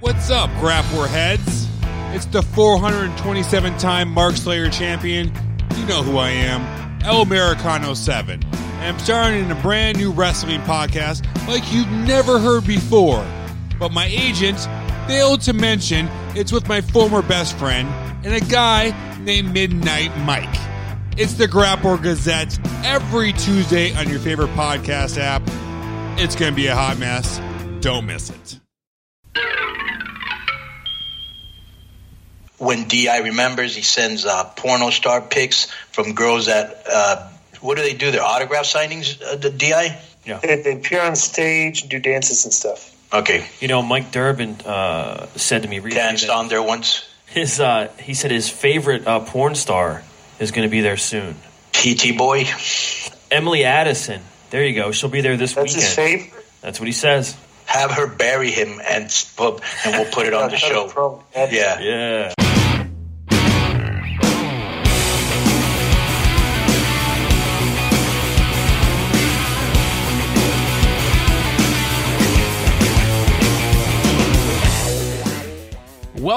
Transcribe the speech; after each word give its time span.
What's 0.00 0.30
up, 0.30 0.48
grappler 0.50 1.08
heads? 1.08 1.66
It's 2.14 2.26
the 2.26 2.40
427 2.40 3.78
time 3.78 4.08
Mark 4.08 4.36
Slayer 4.36 4.70
champion. 4.70 5.32
You 5.76 5.86
know 5.86 6.04
who 6.04 6.18
I 6.18 6.28
am, 6.28 7.02
El 7.02 7.22
Americano 7.22 7.94
7. 7.94 8.40
And 8.44 8.84
I'm 8.84 8.98
starting 9.00 9.44
in 9.44 9.50
a 9.50 9.60
brand 9.60 9.98
new 9.98 10.12
wrestling 10.12 10.60
podcast 10.60 11.26
like 11.48 11.72
you've 11.72 11.90
never 11.90 12.38
heard 12.38 12.64
before. 12.64 13.26
But 13.80 13.90
my 13.90 14.06
agent 14.06 14.60
failed 15.08 15.40
to 15.42 15.52
mention 15.52 16.08
it's 16.36 16.52
with 16.52 16.68
my 16.68 16.80
former 16.80 17.20
best 17.20 17.58
friend 17.58 17.88
and 18.24 18.34
a 18.34 18.40
guy 18.46 18.94
named 19.18 19.52
Midnight 19.52 20.16
Mike. 20.18 20.46
It's 21.16 21.34
the 21.34 21.48
Grappler 21.48 22.00
Gazette 22.00 22.56
every 22.84 23.32
Tuesday 23.32 23.92
on 23.96 24.08
your 24.08 24.20
favorite 24.20 24.50
podcast 24.50 25.18
app. 25.18 25.42
It's 26.20 26.36
going 26.36 26.52
to 26.52 26.56
be 26.56 26.68
a 26.68 26.76
hot 26.76 26.98
mess. 26.98 27.40
Don't 27.80 28.06
miss 28.06 28.30
it. 28.30 28.60
When 32.58 32.88
Di 32.88 33.18
remembers, 33.20 33.74
he 33.76 33.82
sends 33.82 34.24
uh, 34.24 34.44
porno 34.56 34.90
star 34.90 35.20
pics 35.20 35.66
from 35.92 36.14
girls 36.14 36.46
that 36.46 36.82
uh, 36.90 37.28
what 37.60 37.76
do 37.76 37.82
they 37.82 37.94
do? 37.94 38.10
Their 38.10 38.22
autograph 38.22 38.64
signings. 38.64 39.20
Uh, 39.22 39.36
the 39.36 39.50
Di. 39.50 39.96
They, 40.24 40.60
they 40.62 40.72
appear 40.76 41.00
on 41.00 41.16
stage, 41.16 41.82
and 41.82 41.90
do 41.90 41.98
dances 41.98 42.44
and 42.44 42.52
stuff. 42.52 42.94
Okay, 43.14 43.46
You 43.60 43.68
know, 43.68 43.80
Mike 43.80 44.12
Durband 44.12 44.66
uh, 44.66 45.26
said 45.36 45.62
to 45.62 45.68
me 45.68 45.78
recently 45.78 45.94
danced 46.06 46.28
on 46.28 46.48
there 46.48 46.62
once. 46.62 47.08
his 47.24 47.58
uh, 47.58 47.88
he 48.02 48.12
said 48.12 48.30
his 48.30 48.50
favorite 48.50 49.06
uh, 49.06 49.20
porn 49.20 49.54
star 49.54 50.02
is 50.38 50.50
going 50.50 50.68
to 50.68 50.70
be 50.70 50.82
there 50.82 50.98
soon. 50.98 51.36
TT 51.72 52.18
boy. 52.18 52.44
Emily 53.30 53.64
Addison. 53.64 54.20
There 54.50 54.64
you 54.64 54.74
go. 54.74 54.92
She'll 54.92 55.08
be 55.08 55.22
there 55.22 55.36
this 55.38 55.54
That's 55.54 55.74
weekend. 55.74 55.82
That's 55.82 55.96
his 55.96 56.22
favorite. 56.22 56.44
That's 56.60 56.80
what 56.80 56.86
he 56.86 56.92
says. 56.92 57.36
Have 57.64 57.92
her 57.92 58.06
bury 58.06 58.50
him 58.50 58.80
and 58.86 59.04
and 59.38 59.94
we'll 59.94 60.10
put 60.12 60.26
it 60.26 60.34
on 60.34 60.50
the 60.50 60.56
show. 60.58 61.22
Yeah. 61.34 61.80
Yeah. 61.80 62.34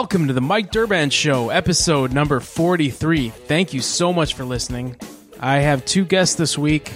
Welcome 0.02 0.26
to 0.30 0.34
the 0.34 0.42
Mike 0.42 0.72
Durband 0.72 1.12
Show, 1.12 1.52
episode 1.52 2.12
number 2.12 2.40
43. 2.40 3.30
Thank 3.30 3.72
you 3.72 3.82
so 3.82 4.12
much 4.12 4.34
for 4.34 4.44
listening. 4.44 4.96
I 5.40 5.60
have 5.60 5.86
two 5.86 6.06
guests 6.06 6.34
this 6.34 6.58
week. 6.58 6.90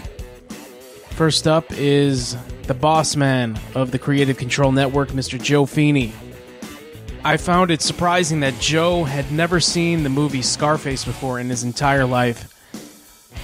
First 1.12 1.46
up 1.46 1.72
is 1.72 2.36
the 2.64 2.74
boss 2.74 3.16
man 3.16 3.60
of 3.76 3.92
the 3.92 4.00
Creative 4.00 4.36
Control 4.36 4.72
Network, 4.72 5.10
Mr. 5.10 5.40
Joe 5.40 5.68
Feeney. 5.68 6.14
I 7.24 7.38
found 7.38 7.70
it 7.70 7.84
surprising 7.84 8.40
that 8.40 8.60
Joe 8.60 9.04
had 9.04 9.32
never 9.32 9.60
seen 9.60 10.02
the 10.02 10.10
movie 10.10 10.42
Scarface 10.42 11.06
before 11.06 11.40
in 11.40 11.48
his 11.48 11.64
entire 11.64 12.06
life. 12.06 12.52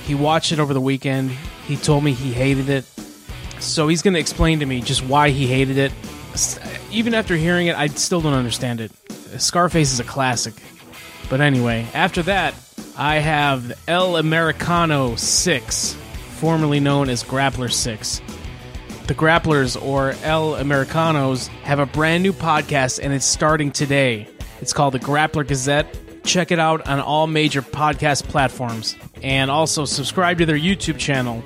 He 0.08 0.16
watched 0.16 0.52
it 0.52 0.60
over 0.60 0.74
the 0.74 0.82
weekend. 0.82 1.30
He 1.68 1.78
told 1.78 2.04
me 2.04 2.14
he 2.14 2.34
hated 2.34 2.68
it. 2.68 2.86
So 3.60 3.88
he's 3.88 4.02
going 4.02 4.16
to 4.16 4.20
explain 4.20 4.62
to 4.62 4.66
me 4.66 4.82
just 4.82 5.06
why 5.06 5.30
he 5.30 5.46
hated 5.46 5.78
it. 5.78 5.92
Even 6.90 7.14
after 7.14 7.36
hearing 7.36 7.68
it, 7.68 7.76
I 7.76 7.86
still 7.88 8.22
don't 8.22 8.34
understand 8.34 8.82
it. 8.82 8.92
Scarface 9.40 9.92
is 9.92 10.00
a 10.00 10.04
classic. 10.04 10.54
But 11.30 11.42
anyway, 11.42 11.88
after 11.94 12.22
that, 12.24 12.54
I 12.98 13.16
have 13.16 13.72
El 13.88 14.18
Americano 14.18 15.16
6, 15.16 15.94
formerly 16.40 16.80
known 16.80 17.10
as 17.10 17.24
Grappler 17.24 17.72
6. 17.72 18.22
The 19.08 19.16
Grapplers, 19.16 19.82
or 19.82 20.14
El 20.24 20.56
Americanos, 20.56 21.48
have 21.64 21.80
a 21.80 21.86
brand 21.86 22.24
new 22.24 22.34
podcast 22.34 23.00
and 23.02 23.14
it's 23.14 23.26
starting 23.26 23.72
today. 23.72 24.28
It's 24.62 24.74
called 24.74 24.94
the 24.94 25.00
Grappler 25.00 25.48
Gazette. 25.48 25.98
Check 26.24 26.52
it 26.52 26.60
out 26.60 26.88
on 26.88 27.00
all 27.00 27.28
major 27.28 27.62
podcast 27.62 28.24
platforms. 28.26 28.96
And 29.24 29.50
also 29.50 29.86
subscribe 29.86 30.38
to 30.38 30.46
their 30.46 30.58
YouTube 30.58 30.98
channel. 30.98 31.44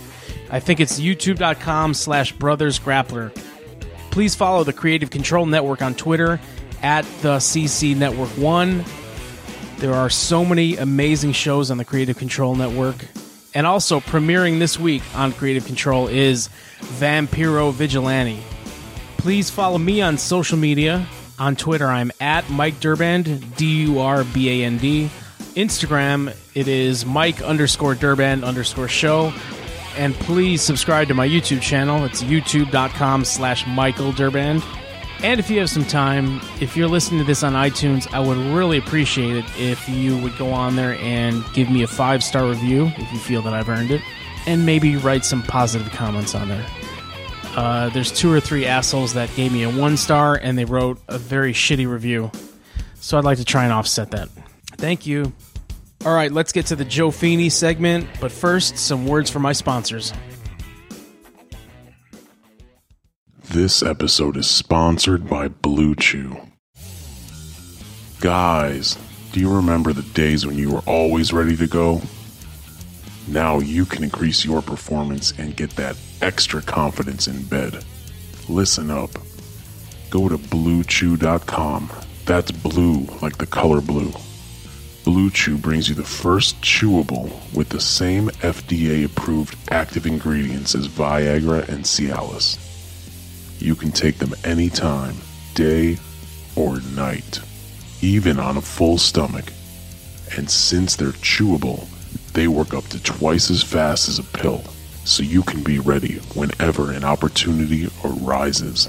I 0.50 0.60
think 0.60 0.80
it's 0.80 1.00
youtube.com 1.00 1.94
slash 1.94 2.32
brothers 2.34 2.80
grappler. 2.80 3.34
Please 4.12 4.36
follow 4.36 4.64
the 4.64 4.74
Creative 4.74 5.10
Control 5.10 5.46
Network 5.46 5.82
on 5.82 5.96
Twitter 5.96 6.40
at 6.86 7.04
the 7.24 7.38
CC 7.38 7.98
Network 7.98 8.30
One. 8.38 8.86
There 9.80 9.96
are 9.96 10.08
so 10.08 10.46
many 10.46 10.78
amazing 10.78 11.32
shows 11.32 11.72
on 11.72 11.80
the 11.80 11.84
Creative 11.84 12.16
Control 12.16 12.54
Network. 12.54 12.96
And 13.56 13.66
also 13.66 14.00
premiering 14.00 14.60
this 14.60 14.80
week 14.80 15.02
on 15.16 15.34
Creative 15.34 15.66
Control 15.66 16.08
is 16.08 16.48
Vampiro 17.00 17.74
Vigilante. 17.74 18.40
Please 19.18 19.50
follow 19.50 19.80
me 19.80 20.02
on 20.02 20.20
social 20.20 20.60
media. 20.60 21.08
On 21.40 21.56
Twitter, 21.56 21.88
I'm 21.88 22.12
at 22.22 22.48
Mike 22.52 22.76
Durband, 22.76 23.58
D 23.58 23.82
U 23.86 24.00
R 24.00 24.24
B 24.24 24.62
A 24.62 24.66
N 24.66 24.78
D. 24.78 25.10
Instagram, 25.56 26.36
it 26.54 26.68
is 26.68 27.04
Mike 27.04 27.42
underscore 27.42 27.96
Durband 27.96 28.46
underscore 28.46 28.88
show. 28.88 29.34
And 29.98 30.14
please 30.14 30.62
subscribe 30.62 31.08
to 31.08 31.16
my 31.16 31.28
YouTube 31.28 31.62
channel. 31.62 32.06
It's 32.06 32.22
youtube.com 32.22 33.26
slash 33.26 33.66
Michael 33.66 34.12
Durband. 34.12 34.64
And 35.24 35.40
if 35.40 35.50
you 35.50 35.60
have 35.60 35.70
some 35.70 35.86
time, 35.86 36.42
if 36.60 36.78
you're 36.78 36.88
listening 36.88 37.20
to 37.20 37.26
this 37.26 37.42
on 37.42 37.54
iTunes, 37.54 38.12
I 38.14 38.20
would 38.20 38.38
really 38.38 38.78
appreciate 38.78 39.38
it 39.38 39.46
if 39.58 39.88
you 39.90 40.18
would 40.20 40.38
go 40.38 40.52
on 40.52 40.76
there 40.76 40.96
and 40.96 41.44
give 41.54 41.70
me 41.70 41.84
a 41.84 41.88
five 41.88 42.24
star 42.24 42.48
review 42.48 42.92
if 42.98 43.12
you 43.12 43.20
feel 43.20 43.42
that 43.44 43.54
I've 43.54 43.70
earned 43.70 43.92
it. 43.92 44.02
And 44.46 44.66
maybe 44.66 44.98
write 44.98 45.26
some 45.26 45.42
positive 45.42 45.92
comments 45.92 46.36
on 46.36 46.50
there. 46.50 46.66
Uh, 47.56 47.90
there's 47.90 48.12
two 48.12 48.32
or 48.32 48.40
three 48.40 48.66
assholes 48.66 49.14
that 49.14 49.34
gave 49.36 49.52
me 49.52 49.64
a 49.64 49.70
one 49.70 49.98
star 49.98 50.36
and 50.36 50.58
they 50.58 50.66
wrote 50.66 51.00
a 51.08 51.18
very 51.18 51.54
shitty 51.54 51.90
review. 51.90 52.30
So 52.96 53.18
I'd 53.18 53.24
like 53.24 53.38
to 53.38 53.46
try 53.46 53.64
and 53.64 53.74
offset 53.74 54.12
that. 54.12 54.30
Thank 54.78 55.08
you. 55.08 55.34
All 56.06 56.14
right, 56.14 56.32
let's 56.32 56.52
get 56.52 56.68
to 56.68 56.76
the 56.76 56.86
Joe 56.86 57.10
Feeney 57.10 57.50
segment, 57.50 58.08
but 58.20 58.32
first, 58.32 58.78
some 58.78 59.08
words 59.08 59.32
from 59.32 59.42
my 59.42 59.54
sponsors. 59.54 60.14
This 63.56 63.82
episode 63.82 64.36
is 64.36 64.50
sponsored 64.50 65.30
by 65.30 65.48
Blue 65.48 65.96
Chew. 65.96 66.36
Guys, 68.20 68.98
do 69.32 69.40
you 69.40 69.50
remember 69.50 69.94
the 69.94 70.02
days 70.02 70.46
when 70.46 70.58
you 70.58 70.74
were 70.74 70.82
always 70.86 71.32
ready 71.32 71.56
to 71.56 71.66
go? 71.66 72.02
Now 73.30 73.60
you 73.60 73.86
can 73.86 74.04
increase 74.04 74.44
your 74.44 74.62
performance 74.62 75.32
and 75.38 75.56
get 75.56 75.70
that 75.78 75.96
extra 76.22 76.62
confidence 76.62 77.30
in 77.30 77.44
bed. 77.44 77.86
Listen 78.50 78.92
up. 78.92 79.12
Go 80.10 80.28
to 80.28 80.38
bluechew.com. 80.38 81.90
That's 82.26 82.52
blue 82.52 83.08
like 83.22 83.38
the 83.38 83.48
color 83.48 83.80
blue. 83.80 84.12
Blue 85.06 85.32
Chew 85.32 85.58
brings 85.58 85.88
you 85.88 85.96
the 85.96 86.04
first 86.04 86.60
chewable 86.60 87.32
with 87.56 87.70
the 87.70 87.80
same 87.80 88.28
FDA 88.42 89.06
approved 89.06 89.56
active 89.72 90.06
ingredients 90.06 90.76
as 90.76 90.90
Viagra 90.90 91.66
and 91.70 91.86
Cialis. 91.86 92.65
You 93.60 93.76
can 93.76 93.92
take 93.92 94.18
them 94.18 94.34
anytime, 94.44 95.16
day 95.54 95.98
or 96.56 96.80
night, 96.96 97.40
even 98.02 98.40
on 98.40 98.58
a 98.58 98.62
full 98.62 98.98
stomach. 98.98 99.52
And 100.38 100.50
since 100.50 100.96
they're 100.96 101.10
chewable, 101.12 101.88
they 102.34 102.48
work 102.48 102.74
up 102.74 102.86
to 102.88 103.02
twice 103.02 103.50
as 103.50 103.64
fast 103.64 104.10
as 104.10 104.20
a 104.20 104.24
pill, 104.24 104.64
so 105.06 105.24
you 105.24 105.44
can 105.44 105.64
be 105.64 105.80
ready 105.80 106.16
whenever 106.34 106.92
an 106.92 107.04
opportunity 107.04 107.90
arises. 108.04 108.88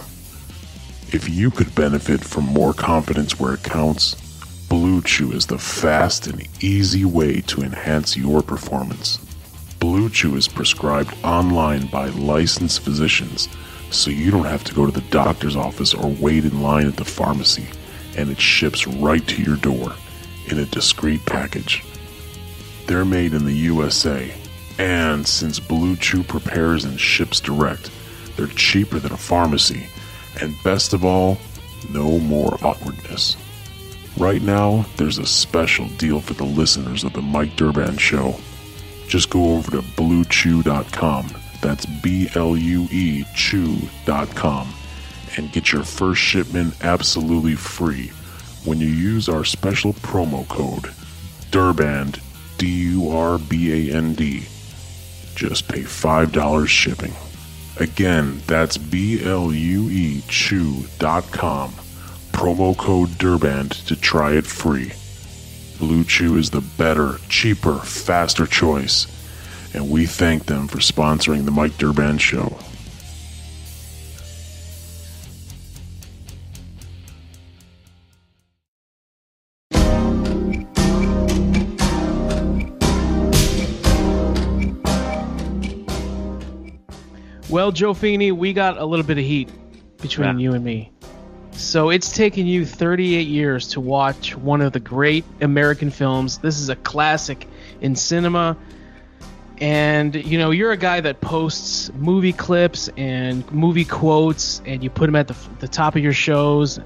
If 1.12 1.28
you 1.28 1.50
could 1.50 1.74
benefit 1.74 2.24
from 2.24 2.44
more 2.44 2.74
confidence 2.74 3.38
where 3.38 3.54
it 3.54 3.62
counts, 3.62 4.16
Blue 4.68 5.00
Chew 5.02 5.30
is 5.30 5.46
the 5.46 5.58
fast 5.58 6.26
and 6.26 6.46
easy 6.60 7.04
way 7.04 7.40
to 7.42 7.62
enhance 7.62 8.16
your 8.16 8.42
performance. 8.42 9.18
Blue 9.78 10.10
Chew 10.10 10.34
is 10.34 10.48
prescribed 10.48 11.14
online 11.22 11.86
by 11.86 12.06
licensed 12.08 12.80
physicians, 12.80 13.48
so 13.90 14.10
you 14.10 14.30
don't 14.30 14.46
have 14.46 14.64
to 14.64 14.74
go 14.74 14.86
to 14.86 14.92
the 14.92 15.08
doctor's 15.10 15.56
office 15.56 15.94
or 15.94 16.08
wait 16.20 16.44
in 16.44 16.62
line 16.62 16.86
at 16.86 16.96
the 16.96 17.04
pharmacy, 17.04 17.66
and 18.16 18.30
it 18.30 18.40
ships 18.40 18.86
right 18.86 19.26
to 19.28 19.42
your 19.42 19.56
door 19.56 19.92
in 20.48 20.58
a 20.58 20.64
discreet 20.66 21.24
package. 21.26 21.84
They're 22.86 23.04
made 23.04 23.34
in 23.34 23.44
the 23.44 23.52
USA, 23.52 24.32
and 24.78 25.26
since 25.26 25.58
Blue 25.58 25.96
Chew 25.96 26.22
prepares 26.22 26.84
and 26.84 27.00
ships 27.00 27.40
direct, 27.40 27.90
they're 28.36 28.46
cheaper 28.48 28.98
than 28.98 29.12
a 29.12 29.16
pharmacy, 29.16 29.86
and 30.40 30.54
best 30.62 30.92
of 30.92 31.04
all, 31.04 31.38
no 31.90 32.18
more 32.18 32.58
awkwardness. 32.62 33.36
Right 34.18 34.42
now, 34.42 34.86
there's 34.96 35.18
a 35.18 35.26
special 35.26 35.88
deal 35.88 36.20
for 36.20 36.34
the 36.34 36.44
listeners 36.44 37.04
of 37.04 37.12
the 37.12 37.22
Mike 37.22 37.56
Durband 37.56 38.00
Show. 38.00 38.36
Just 39.08 39.30
go 39.30 39.54
over 39.56 39.70
to 39.72 39.82
bluechew.com, 39.82 41.28
that's 41.60 41.86
B 41.86 42.28
L 42.34 42.56
U 42.56 42.88
E 42.90 43.24
Chew.com, 43.34 44.74
and 45.36 45.52
get 45.52 45.72
your 45.72 45.84
first 45.84 46.20
shipment 46.20 46.74
absolutely 46.82 47.54
free 47.54 48.08
when 48.64 48.80
you 48.80 48.88
use 48.88 49.28
our 49.28 49.44
special 49.44 49.92
promo 49.92 50.46
code 50.48 50.92
DURBAND, 51.50 52.20
D 52.58 52.66
U 52.66 53.10
R 53.10 53.38
B 53.38 53.90
A 53.90 53.96
N 53.96 54.14
D. 54.14 54.46
Just 55.34 55.68
pay 55.68 55.82
$5 55.82 56.66
shipping. 56.66 57.12
Again, 57.78 58.40
that's 58.46 58.78
B 58.78 59.22
L 59.22 59.52
U 59.52 59.88
E 59.90 60.22
Chew.com. 60.28 61.70
promo 62.32 62.76
code 62.76 63.10
DURBAND 63.10 63.86
to 63.86 63.96
try 63.96 64.32
it 64.32 64.46
free. 64.46 64.92
Blue 65.78 66.04
Chew 66.04 66.36
is 66.38 66.50
the 66.50 66.62
better, 66.78 67.18
cheaper, 67.28 67.78
faster 67.78 68.46
choice, 68.46 69.06
and 69.76 69.90
we 69.90 70.06
thank 70.06 70.46
them 70.46 70.66
for 70.66 70.78
sponsoring 70.78 71.44
the 71.44 71.50
Mike 71.50 71.72
Durband 71.72 72.18
Show. 72.20 72.56
Well, 87.48 87.70
Joe 87.70 87.94
Feeney, 87.94 88.32
we 88.32 88.52
got 88.52 88.76
a 88.78 88.84
little 88.84 89.06
bit 89.06 89.18
of 89.18 89.24
heat 89.24 89.48
between 90.02 90.38
Yeah. 90.38 90.42
you 90.42 90.54
and 90.54 90.64
me. 90.64 90.90
So 91.52 91.90
it's 91.90 92.12
taken 92.12 92.46
you 92.46 92.66
38 92.66 93.28
years 93.28 93.68
to 93.68 93.80
watch 93.80 94.36
one 94.36 94.60
of 94.60 94.72
the 94.72 94.80
great 94.80 95.24
American 95.40 95.90
films. 95.90 96.38
This 96.38 96.58
is 96.58 96.68
a 96.68 96.76
classic 96.76 97.46
in 97.80 97.94
cinema. 97.96 98.56
And, 99.58 100.14
you 100.14 100.38
know, 100.38 100.50
you're 100.50 100.72
a 100.72 100.76
guy 100.76 101.00
that 101.00 101.20
posts 101.20 101.90
movie 101.94 102.32
clips 102.32 102.90
and 102.96 103.50
movie 103.50 103.86
quotes, 103.86 104.60
and 104.66 104.84
you 104.84 104.90
put 104.90 105.06
them 105.06 105.16
at 105.16 105.28
the, 105.28 105.36
the 105.60 105.68
top 105.68 105.96
of 105.96 106.02
your 106.02 106.12
shows. 106.12 106.78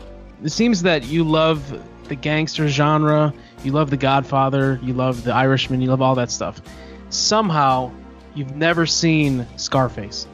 It 0.42 0.50
seems 0.50 0.82
that 0.82 1.04
you 1.04 1.24
love 1.24 1.82
the 2.08 2.14
gangster 2.14 2.68
genre, 2.68 3.34
you 3.64 3.72
love 3.72 3.90
The 3.90 3.96
Godfather, 3.96 4.78
you 4.82 4.94
love 4.94 5.24
The 5.24 5.34
Irishman, 5.34 5.80
you 5.80 5.88
love 5.88 6.00
all 6.00 6.14
that 6.14 6.30
stuff. 6.30 6.60
Somehow, 7.08 7.90
you've 8.34 8.54
never 8.54 8.86
seen 8.86 9.46
Scarface. 9.56 10.26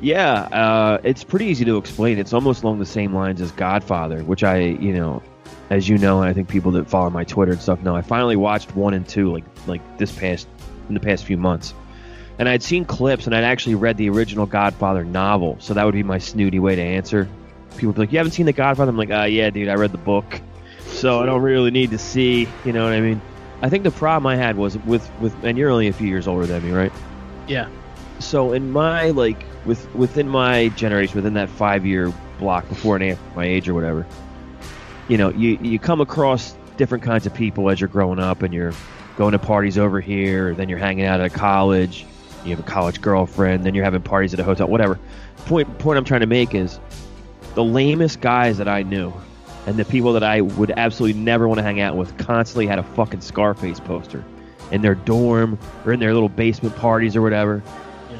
Yeah, 0.00 0.42
uh, 0.42 1.00
it's 1.02 1.24
pretty 1.24 1.46
easy 1.46 1.64
to 1.64 1.76
explain. 1.76 2.18
It's 2.18 2.32
almost 2.32 2.62
along 2.62 2.78
the 2.78 2.86
same 2.86 3.14
lines 3.14 3.40
as 3.40 3.50
Godfather, 3.52 4.22
which 4.24 4.44
I, 4.44 4.58
you 4.58 4.92
know, 4.92 5.22
as 5.70 5.88
you 5.88 5.98
know, 5.98 6.20
and 6.20 6.28
I 6.28 6.32
think 6.32 6.48
people 6.48 6.70
that 6.72 6.88
follow 6.88 7.10
my 7.10 7.24
Twitter 7.24 7.52
and 7.52 7.60
stuff 7.60 7.80
know, 7.82 7.96
I 7.96 8.02
finally 8.02 8.36
watched 8.36 8.76
one 8.76 8.94
and 8.94 9.08
two 9.08 9.32
like 9.32 9.44
like 9.66 9.98
this 9.98 10.12
past 10.12 10.46
in 10.88 10.94
the 10.94 11.00
past 11.00 11.24
few 11.24 11.36
months, 11.36 11.74
and 12.38 12.48
I'd 12.48 12.62
seen 12.62 12.84
clips 12.84 13.26
and 13.26 13.34
I'd 13.34 13.44
actually 13.44 13.74
read 13.76 13.96
the 13.96 14.08
original 14.10 14.46
Godfather 14.46 15.04
novel, 15.04 15.56
so 15.60 15.74
that 15.74 15.84
would 15.84 15.94
be 15.94 16.02
my 16.02 16.18
snooty 16.18 16.58
way 16.58 16.76
to 16.76 16.82
answer. 16.82 17.28
People 17.76 17.88
would 17.88 17.94
be 17.96 18.00
like, 18.02 18.12
"You 18.12 18.18
haven't 18.18 18.32
seen 18.32 18.46
the 18.46 18.52
Godfather?" 18.52 18.90
I'm 18.90 18.96
like, 18.96 19.10
"Ah, 19.12 19.24
yeah, 19.24 19.50
dude, 19.50 19.68
I 19.68 19.74
read 19.74 19.92
the 19.92 19.98
book, 19.98 20.40
so 20.86 21.22
I 21.22 21.26
don't 21.26 21.42
really 21.42 21.70
need 21.70 21.90
to 21.90 21.98
see." 21.98 22.48
You 22.64 22.72
know 22.72 22.84
what 22.84 22.92
I 22.92 23.00
mean? 23.00 23.20
I 23.62 23.68
think 23.68 23.84
the 23.84 23.90
problem 23.90 24.26
I 24.26 24.36
had 24.36 24.56
was 24.56 24.76
with 24.78 25.08
with, 25.20 25.34
and 25.42 25.56
you're 25.58 25.70
only 25.70 25.88
a 25.88 25.92
few 25.92 26.08
years 26.08 26.26
older 26.28 26.46
than 26.46 26.62
me, 26.64 26.72
right? 26.72 26.92
Yeah. 27.46 27.68
so 28.18 28.52
in 28.52 28.70
my 28.72 29.10
like 29.10 29.44
with 29.66 29.94
within 29.94 30.28
my 30.28 30.68
generation 30.70 31.16
within 31.16 31.34
that 31.34 31.50
five 31.50 31.84
year 31.84 32.12
block 32.38 32.66
before 32.68 32.96
and 32.96 33.04
after 33.04 33.22
my 33.36 33.44
age 33.44 33.68
or 33.68 33.74
whatever 33.74 34.06
you 35.08 35.18
know 35.18 35.28
you 35.30 35.58
you 35.60 35.78
come 35.78 36.00
across 36.00 36.56
different 36.78 37.04
kinds 37.04 37.26
of 37.26 37.34
people 37.34 37.68
as 37.70 37.78
you're 37.80 37.88
growing 37.88 38.18
up 38.18 38.42
and 38.42 38.54
you're 38.54 38.72
going 39.16 39.32
to 39.32 39.38
parties 39.38 39.78
over 39.78 40.00
here 40.00 40.54
then 40.54 40.68
you're 40.68 40.78
hanging 40.78 41.04
out 41.04 41.20
at 41.20 41.26
a 41.26 41.30
college 41.30 42.06
you 42.44 42.50
have 42.50 42.60
a 42.60 42.68
college 42.68 43.00
girlfriend 43.00 43.64
then 43.64 43.74
you're 43.74 43.84
having 43.84 44.02
parties 44.02 44.32
at 44.32 44.40
a 44.40 44.44
hotel 44.44 44.68
whatever 44.68 44.98
point 45.46 45.78
point 45.78 45.98
i'm 45.98 46.04
trying 46.04 46.20
to 46.20 46.26
make 46.26 46.54
is 46.54 46.78
the 47.54 47.64
lamest 47.64 48.20
guys 48.20 48.58
that 48.58 48.68
i 48.68 48.82
knew 48.82 49.12
and 49.66 49.76
the 49.76 49.84
people 49.84 50.12
that 50.12 50.22
i 50.22 50.40
would 50.40 50.72
absolutely 50.76 51.18
never 51.20 51.48
want 51.48 51.58
to 51.58 51.62
hang 51.62 51.80
out 51.80 51.96
with 51.96 52.16
constantly 52.18 52.66
had 52.66 52.78
a 52.78 52.82
fucking 52.82 53.20
scarface 53.20 53.80
poster 53.80 54.24
in 54.70 54.82
their 54.82 54.94
dorm 54.94 55.58
or 55.84 55.92
in 55.92 56.00
their 56.00 56.12
little 56.12 56.28
basement 56.28 56.74
parties 56.76 57.16
or 57.16 57.22
whatever 57.22 57.62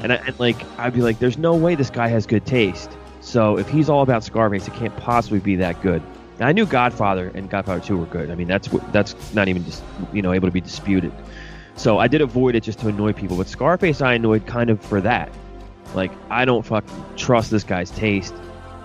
and, 0.01 0.13
I, 0.13 0.15
and 0.17 0.39
like 0.39 0.57
I'd 0.79 0.93
be 0.93 1.01
like, 1.01 1.19
"There's 1.19 1.37
no 1.37 1.55
way 1.55 1.75
this 1.75 1.89
guy 1.89 2.07
has 2.07 2.25
good 2.25 2.45
taste." 2.45 2.91
So 3.21 3.57
if 3.57 3.67
he's 3.67 3.89
all 3.89 4.03
about 4.03 4.23
Scarface, 4.23 4.67
it 4.67 4.73
can't 4.73 4.95
possibly 4.97 5.39
be 5.39 5.55
that 5.57 5.81
good. 5.81 6.01
I 6.39 6.51
knew 6.53 6.65
Godfather 6.65 7.31
and 7.33 7.49
Godfather 7.49 7.81
Two 7.81 7.97
were 7.97 8.05
good. 8.05 8.29
I 8.29 8.35
mean, 8.35 8.47
that's 8.47 8.67
that's 8.91 9.15
not 9.33 9.47
even 9.47 9.65
just 9.65 9.83
you 10.13 10.21
know 10.21 10.33
able 10.33 10.47
to 10.47 10.51
be 10.51 10.61
disputed. 10.61 11.11
So 11.75 11.99
I 11.99 12.07
did 12.07 12.21
avoid 12.21 12.55
it 12.55 12.63
just 12.63 12.79
to 12.79 12.87
annoy 12.87 13.13
people. 13.13 13.37
But 13.37 13.47
Scarface, 13.47 14.01
I 14.01 14.13
annoyed 14.13 14.45
kind 14.45 14.69
of 14.69 14.81
for 14.81 15.01
that. 15.01 15.31
Like 15.95 16.11
I 16.29 16.45
don't 16.45 16.65
fucking 16.65 17.05
trust 17.15 17.51
this 17.51 17.63
guy's 17.63 17.91
taste. 17.91 18.35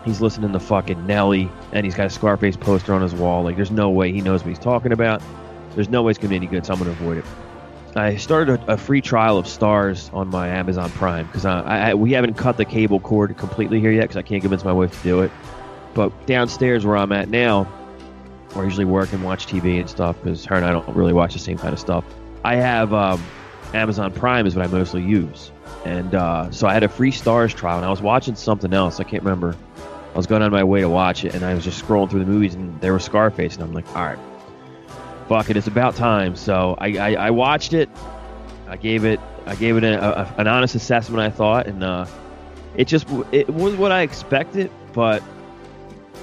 He's 0.04 0.20
listening 0.20 0.52
to 0.52 0.60
fucking 0.60 1.06
Nelly, 1.06 1.48
and 1.72 1.84
he's 1.84 1.94
got 1.94 2.06
a 2.06 2.10
Scarface 2.10 2.56
poster 2.56 2.92
on 2.92 3.02
his 3.02 3.14
wall. 3.14 3.44
Like, 3.44 3.54
there's 3.54 3.70
no 3.70 3.88
way 3.90 4.12
he 4.12 4.20
knows 4.20 4.40
what 4.42 4.48
he's 4.48 4.58
talking 4.58 4.90
about. 4.90 5.22
There's 5.76 5.88
no 5.88 6.02
way 6.02 6.10
it's 6.10 6.18
gonna 6.18 6.30
be 6.30 6.36
any 6.36 6.46
good. 6.46 6.66
So 6.66 6.72
I'm 6.72 6.78
gonna 6.78 6.90
avoid 6.90 7.18
it. 7.18 7.24
I 7.94 8.16
started 8.16 8.60
a, 8.62 8.72
a 8.72 8.76
free 8.76 9.00
trial 9.00 9.38
of 9.38 9.44
Starz 9.46 10.12
on 10.14 10.28
my 10.28 10.48
Amazon 10.48 10.90
Prime 10.90 11.26
because 11.26 11.44
uh, 11.44 11.62
I, 11.64 11.90
I, 11.90 11.94
we 11.94 12.12
haven't 12.12 12.34
cut 12.34 12.56
the 12.56 12.64
cable 12.64 13.00
cord 13.00 13.36
completely 13.36 13.80
here 13.80 13.92
yet 13.92 14.02
because 14.02 14.16
I 14.16 14.22
can't 14.22 14.40
convince 14.40 14.64
my 14.64 14.72
wife 14.72 14.96
to 14.96 15.02
do 15.02 15.20
it. 15.20 15.30
But 15.94 16.26
downstairs 16.26 16.86
where 16.86 16.96
I'm 16.96 17.12
at 17.12 17.28
now, 17.28 17.70
I 18.54 18.62
usually 18.62 18.84
work 18.84 19.12
and 19.12 19.22
watch 19.24 19.46
TV 19.46 19.80
and 19.80 19.88
stuff 19.88 20.16
because 20.22 20.44
her 20.46 20.56
and 20.56 20.64
I 20.64 20.70
don't 20.70 20.88
really 20.88 21.12
watch 21.12 21.32
the 21.32 21.38
same 21.38 21.58
kind 21.58 21.72
of 21.72 21.78
stuff. 21.78 22.04
I 22.44 22.56
have 22.56 22.92
um, 22.92 23.22
Amazon 23.74 24.12
Prime 24.12 24.46
is 24.46 24.56
what 24.56 24.66
I 24.66 24.70
mostly 24.70 25.02
use, 25.02 25.52
and 25.84 26.14
uh, 26.14 26.50
so 26.50 26.66
I 26.66 26.74
had 26.74 26.82
a 26.82 26.88
free 26.88 27.12
Starz 27.12 27.54
trial 27.54 27.76
and 27.76 27.86
I 27.86 27.90
was 27.90 28.02
watching 28.02 28.34
something 28.34 28.72
else. 28.72 29.00
I 29.00 29.04
can't 29.04 29.22
remember. 29.22 29.56
I 30.12 30.16
was 30.16 30.26
going 30.26 30.42
on 30.42 30.50
my 30.50 30.64
way 30.64 30.82
to 30.82 30.90
watch 30.90 31.24
it 31.24 31.34
and 31.34 31.42
I 31.42 31.54
was 31.54 31.64
just 31.64 31.82
scrolling 31.82 32.10
through 32.10 32.20
the 32.20 32.30
movies 32.30 32.54
and 32.54 32.78
there 32.82 32.92
was 32.92 33.02
Scarface 33.02 33.54
and 33.54 33.64
I'm 33.64 33.72
like, 33.72 33.88
all 33.96 34.04
right, 34.04 34.18
fuck 35.26 35.48
it, 35.48 35.56
it's 35.56 35.68
about 35.68 35.96
time. 35.96 36.36
So 36.36 36.76
I, 36.78 36.98
I, 36.98 37.14
I 37.14 37.30
watched 37.30 37.72
it. 37.72 37.88
I 38.68 38.76
gave 38.76 39.04
it 39.04 39.20
I 39.46 39.54
gave 39.54 39.76
it 39.76 39.84
a, 39.84 40.20
a, 40.20 40.34
an 40.38 40.46
honest 40.46 40.74
assessment. 40.74 41.20
I 41.20 41.30
thought, 41.30 41.66
and 41.66 41.82
uh, 41.82 42.06
it 42.76 42.86
just 42.86 43.08
it 43.32 43.48
was 43.50 43.74
what 43.74 43.92
I 43.92 44.02
expected, 44.02 44.70
but 44.92 45.22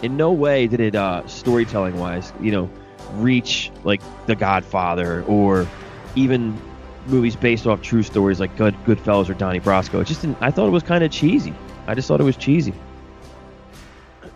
in 0.02 0.18
no 0.18 0.32
way 0.32 0.68
did 0.68 0.80
it 0.80 0.96
uh, 0.96 1.26
storytelling 1.28 1.98
wise, 1.98 2.32
you 2.42 2.52
know, 2.52 2.70
reach 3.14 3.72
like 3.84 4.02
The 4.28 4.36
Godfather 4.36 5.24
or 5.24 5.68
even 6.16 6.60
movies 7.08 7.36
based 7.36 7.66
off 7.68 7.82
true 7.82 8.04
stories 8.04 8.40
like 8.40 8.56
Good 8.56 8.76
Goodfellas 8.86 9.30
or 9.30 9.34
Donnie 9.34 9.60
Brasco. 9.60 10.02
It 10.02 10.06
just 10.08 10.22
didn't, 10.22 10.38
I 10.42 10.52
thought 10.52 10.68
it 10.68 10.72
was 10.72 10.84
kind 10.84 11.04
of 11.04 11.12
cheesy. 11.12 11.54
I 11.88 11.96
just 11.96 12.08
thought 12.08 12.22
it 12.22 12.26
was 12.26 12.38
cheesy. 12.38 12.74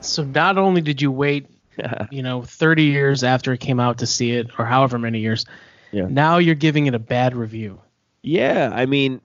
So 0.02 0.24
not 0.24 0.58
only 0.58 0.82
did 0.82 1.02
you 1.02 1.12
wait, 1.12 1.48
you 2.12 2.22
know, 2.24 2.42
30 2.42 2.84
years 2.84 3.24
after 3.24 3.54
it 3.54 3.60
came 3.60 3.80
out 3.80 3.98
to 4.00 4.06
see 4.08 4.32
it, 4.32 4.50
or 4.60 4.66
however 4.66 4.98
many 5.00 5.20
years, 5.20 5.46
Yeah. 5.92 6.08
now 6.10 6.38
you're 6.38 6.56
giving 6.56 6.88
it 6.88 6.96
a 6.96 7.00
bad 7.00 7.36
review. 7.36 7.80
Yeah, 8.22 8.72
I 8.74 8.86
mean, 8.86 9.22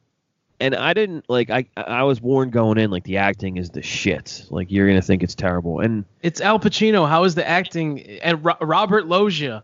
and 0.60 0.74
I 0.74 0.92
didn't 0.94 1.24
like. 1.28 1.50
I 1.50 1.66
I 1.76 2.02
was 2.02 2.20
warned 2.20 2.52
going 2.52 2.78
in 2.78 2.90
like 2.90 3.04
the 3.04 3.16
acting 3.18 3.56
is 3.56 3.70
the 3.70 3.82
shit. 3.82 4.44
Like 4.50 4.70
you're 4.70 4.86
gonna 4.88 5.02
think 5.02 5.22
it's 5.22 5.34
terrible, 5.34 5.80
and 5.80 6.04
It's 6.22 6.40
Al 6.40 6.58
Pacino. 6.58 7.08
How 7.08 7.24
is 7.24 7.34
the 7.34 7.48
acting? 7.48 8.00
And 8.22 8.44
Ro- 8.44 8.56
Robert 8.60 9.06
Loggia. 9.06 9.62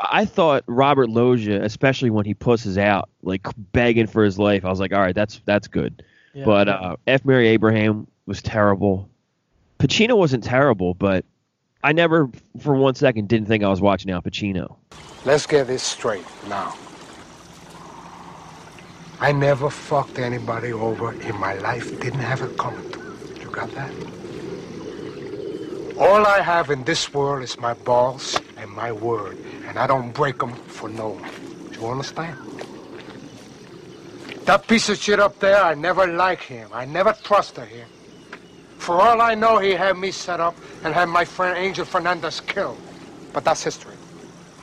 I 0.00 0.24
thought 0.24 0.64
Robert 0.66 1.10
Loggia, 1.10 1.62
especially 1.62 2.08
when 2.10 2.24
he 2.24 2.32
pusses 2.32 2.78
out 2.78 3.10
like 3.22 3.46
begging 3.72 4.06
for 4.06 4.24
his 4.24 4.38
life, 4.38 4.64
I 4.64 4.70
was 4.70 4.80
like, 4.80 4.92
all 4.92 5.00
right, 5.00 5.14
that's 5.14 5.40
that's 5.44 5.68
good. 5.68 6.02
Yeah. 6.32 6.44
But 6.44 6.68
uh, 6.68 6.96
F. 7.06 7.24
Murray 7.24 7.48
Abraham 7.48 8.06
was 8.26 8.42
terrible. 8.42 9.08
Pacino 9.78 10.16
wasn't 10.16 10.42
terrible, 10.42 10.94
but 10.94 11.24
I 11.82 11.92
never 11.92 12.30
for 12.60 12.74
one 12.74 12.94
second 12.94 13.28
didn't 13.28 13.46
think 13.46 13.62
I 13.62 13.68
was 13.68 13.80
watching 13.80 14.10
Al 14.10 14.22
Pacino. 14.22 14.76
Let's 15.24 15.46
get 15.46 15.66
this 15.66 15.82
straight 15.82 16.24
now. 16.48 16.74
I 19.24 19.32
never 19.32 19.70
fucked 19.70 20.18
anybody 20.18 20.74
over 20.74 21.14
in 21.14 21.34
my 21.40 21.54
life. 21.54 21.98
Didn't 21.98 22.20
have 22.20 22.40
coming 22.58 22.90
to. 22.90 22.98
You 23.40 23.48
got 23.50 23.70
that? 23.70 23.90
All 25.96 26.26
I 26.26 26.42
have 26.42 26.68
in 26.68 26.84
this 26.84 27.10
world 27.14 27.42
is 27.42 27.58
my 27.58 27.72
balls 27.72 28.38
and 28.58 28.70
my 28.70 28.92
word, 28.92 29.38
and 29.66 29.78
I 29.78 29.86
don't 29.86 30.12
break 30.12 30.36
them 30.40 30.52
for 30.52 30.90
no 30.90 31.08
one. 31.16 31.30
Do 31.72 31.80
you 31.80 31.86
understand? 31.86 32.36
That 34.44 34.68
piece 34.68 34.90
of 34.90 34.98
shit 34.98 35.18
up 35.18 35.38
there, 35.40 35.56
I 35.56 35.72
never 35.72 36.06
liked 36.06 36.42
him. 36.42 36.68
I 36.74 36.84
never 36.84 37.14
trusted 37.24 37.68
him. 37.68 37.88
For 38.76 39.00
all 39.00 39.22
I 39.22 39.34
know, 39.34 39.56
he 39.56 39.70
had 39.70 39.96
me 39.96 40.10
set 40.10 40.38
up 40.38 40.54
and 40.84 40.92
had 40.92 41.08
my 41.08 41.24
friend 41.24 41.56
Angel 41.56 41.86
Fernandez 41.86 42.42
killed. 42.42 42.76
But 43.32 43.44
that's 43.46 43.64
history. 43.64 43.96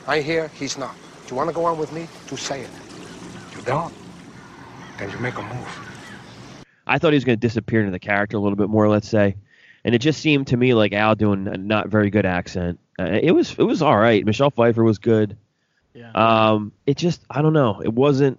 I 0.06 0.20
hear 0.20 0.46
he's 0.54 0.78
not. 0.78 0.94
Do 1.26 1.30
you 1.30 1.36
want 1.36 1.50
to 1.50 1.52
go 1.52 1.64
on 1.64 1.78
with 1.78 1.92
me? 1.92 2.06
To 2.28 2.36
say 2.36 2.60
it. 2.60 2.70
You 3.56 3.62
don't? 3.62 4.01
Then 5.02 5.10
you 5.10 5.18
make 5.18 5.36
a 5.36 5.42
move. 5.42 6.64
I 6.86 6.98
thought 6.98 7.12
he 7.12 7.16
was 7.16 7.24
going 7.24 7.36
to 7.36 7.40
disappear 7.40 7.80
into 7.80 7.90
the 7.90 7.98
character 7.98 8.36
a 8.36 8.40
little 8.40 8.54
bit 8.54 8.68
more, 8.68 8.88
let's 8.88 9.08
say, 9.08 9.34
and 9.84 9.96
it 9.96 9.98
just 9.98 10.20
seemed 10.20 10.46
to 10.48 10.56
me 10.56 10.74
like 10.74 10.92
Al 10.92 11.16
doing 11.16 11.48
a 11.48 11.56
not 11.56 11.88
very 11.88 12.08
good 12.08 12.24
accent. 12.24 12.78
Uh, 13.00 13.18
it 13.20 13.32
was 13.32 13.52
it 13.58 13.64
was 13.64 13.82
all 13.82 13.96
right. 13.96 14.24
Michelle 14.24 14.52
Pfeiffer 14.52 14.84
was 14.84 14.98
good. 14.98 15.36
Yeah. 15.92 16.12
Um, 16.12 16.70
it 16.86 16.96
just 16.98 17.20
I 17.28 17.42
don't 17.42 17.52
know. 17.52 17.80
It 17.82 17.92
wasn't. 17.92 18.38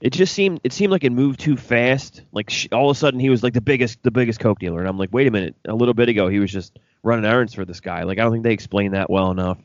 It 0.00 0.10
just 0.10 0.34
seemed 0.34 0.60
it 0.62 0.72
seemed 0.72 0.92
like 0.92 1.02
it 1.02 1.10
moved 1.10 1.40
too 1.40 1.56
fast. 1.56 2.22
Like 2.30 2.48
sh- 2.48 2.68
all 2.70 2.90
of 2.90 2.96
a 2.96 3.00
sudden 3.00 3.18
he 3.18 3.28
was 3.28 3.42
like 3.42 3.54
the 3.54 3.60
biggest 3.60 4.00
the 4.04 4.12
biggest 4.12 4.38
coke 4.38 4.60
dealer, 4.60 4.78
and 4.78 4.88
I'm 4.88 4.98
like, 4.98 5.12
wait 5.12 5.26
a 5.26 5.32
minute. 5.32 5.56
A 5.66 5.74
little 5.74 5.94
bit 5.94 6.08
ago 6.08 6.28
he 6.28 6.38
was 6.38 6.52
just 6.52 6.78
running 7.02 7.24
errands 7.24 7.54
for 7.54 7.64
this 7.64 7.80
guy. 7.80 8.04
Like 8.04 8.20
I 8.20 8.22
don't 8.22 8.30
think 8.30 8.44
they 8.44 8.52
explained 8.52 8.94
that 8.94 9.10
well 9.10 9.32
enough. 9.32 9.58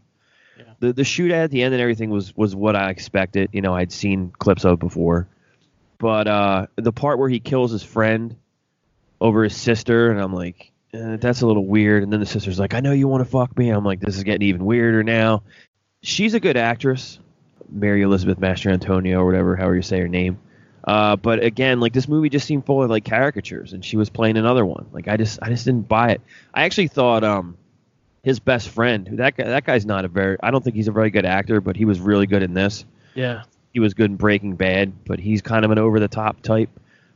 The 0.80 0.94
the 0.94 1.04
shootout 1.04 1.44
at 1.44 1.52
the 1.52 1.62
end 1.62 1.76
and 1.76 1.82
everything 1.82 2.10
was 2.10 2.36
was 2.36 2.56
what 2.56 2.76
I 2.76 2.90
expected. 2.90 3.52
You 3.54 3.62
know, 3.62 3.76
I'd 3.76 3.92
seen 3.92 4.32
clips 4.32 4.66
of 4.66 4.80
before, 4.80 5.28
but 6.04 6.28
uh, 6.28 6.68
the 6.76 6.92
part 6.92 7.18
where 7.18 7.30
he 7.30 7.40
kills 7.40 7.72
his 7.72 7.82
friend 7.82 8.36
over 9.22 9.46
his 9.46 9.56
sister, 9.56 10.12
and 10.12 10.20
I'm 10.20 10.34
like, 10.34 10.74
uh, 10.94 11.16
that's 11.16 11.40
a 11.40 11.48
little 11.48 11.66
weird. 11.66 12.04
And 12.04 12.12
then 12.12 12.20
the 12.20 12.26
sister's 12.26 12.60
like, 12.60 12.74
I 12.74 12.82
know 12.82 12.92
you 12.92 13.08
want 13.08 13.24
to 13.24 13.30
fuck 13.30 13.58
me. 13.58 13.70
I'm 13.70 13.86
like, 13.86 14.02
this 14.02 14.18
is 14.18 14.24
getting 14.26 14.50
even 14.50 14.66
weirder 14.66 15.02
now. 15.02 15.44
She's 16.02 16.34
a 16.34 16.42
good 16.42 16.58
actress, 16.58 17.20
Mary 17.70 18.02
Elizabeth 18.02 18.38
Mastrantonio 18.38 19.20
or 19.20 19.26
whatever, 19.26 19.56
however 19.56 19.78
you 19.78 19.82
say 19.82 20.02
her 20.02 20.10
name. 20.10 20.40
Uh, 20.84 21.16
but 21.16 21.42
again, 21.42 21.80
like 21.80 21.94
this 21.94 22.10
movie 22.10 22.28
just 22.28 22.46
seemed 22.46 22.66
full 22.66 22.84
of 22.84 22.90
like 22.90 23.06
caricatures, 23.06 23.72
and 23.72 23.86
she 23.86 23.96
was 23.96 24.10
playing 24.10 24.36
another 24.36 24.66
one. 24.66 24.88
Like 24.92 25.08
I 25.08 25.16
just, 25.16 25.40
I 25.42 25.48
just 25.48 25.64
didn't 25.64 25.88
buy 25.88 26.10
it. 26.12 26.22
I 26.54 26.66
actually 26.66 26.90
thought, 26.90 27.24
um, 27.24 27.58
his 28.24 28.42
best 28.42 28.68
friend, 28.68 29.08
who 29.08 29.16
that 29.16 29.38
guy, 29.38 29.46
that 29.46 29.64
guy's 29.64 29.86
not 29.86 30.04
a 30.04 30.10
very, 30.10 30.36
I 30.44 30.52
don't 30.52 30.62
think 30.66 30.76
he's 30.76 30.90
a 30.90 30.92
very 30.92 31.12
good 31.12 31.26
actor, 31.26 31.62
but 31.62 31.78
he 31.78 31.86
was 31.86 32.02
really 32.02 32.28
good 32.28 32.44
in 32.44 32.54
this. 32.54 32.84
Yeah. 33.16 33.44
He 33.74 33.80
was 33.80 33.96
good 33.96 34.12
in 34.12 34.18
Breaking 34.18 34.56
Bad, 34.56 34.94
but 35.06 35.20
he's 35.20 35.42
kind 35.42 35.66
of 35.66 35.72
an 35.72 35.80
over 35.80 36.00
the 36.00 36.08
top 36.08 36.42
type. 36.42 36.70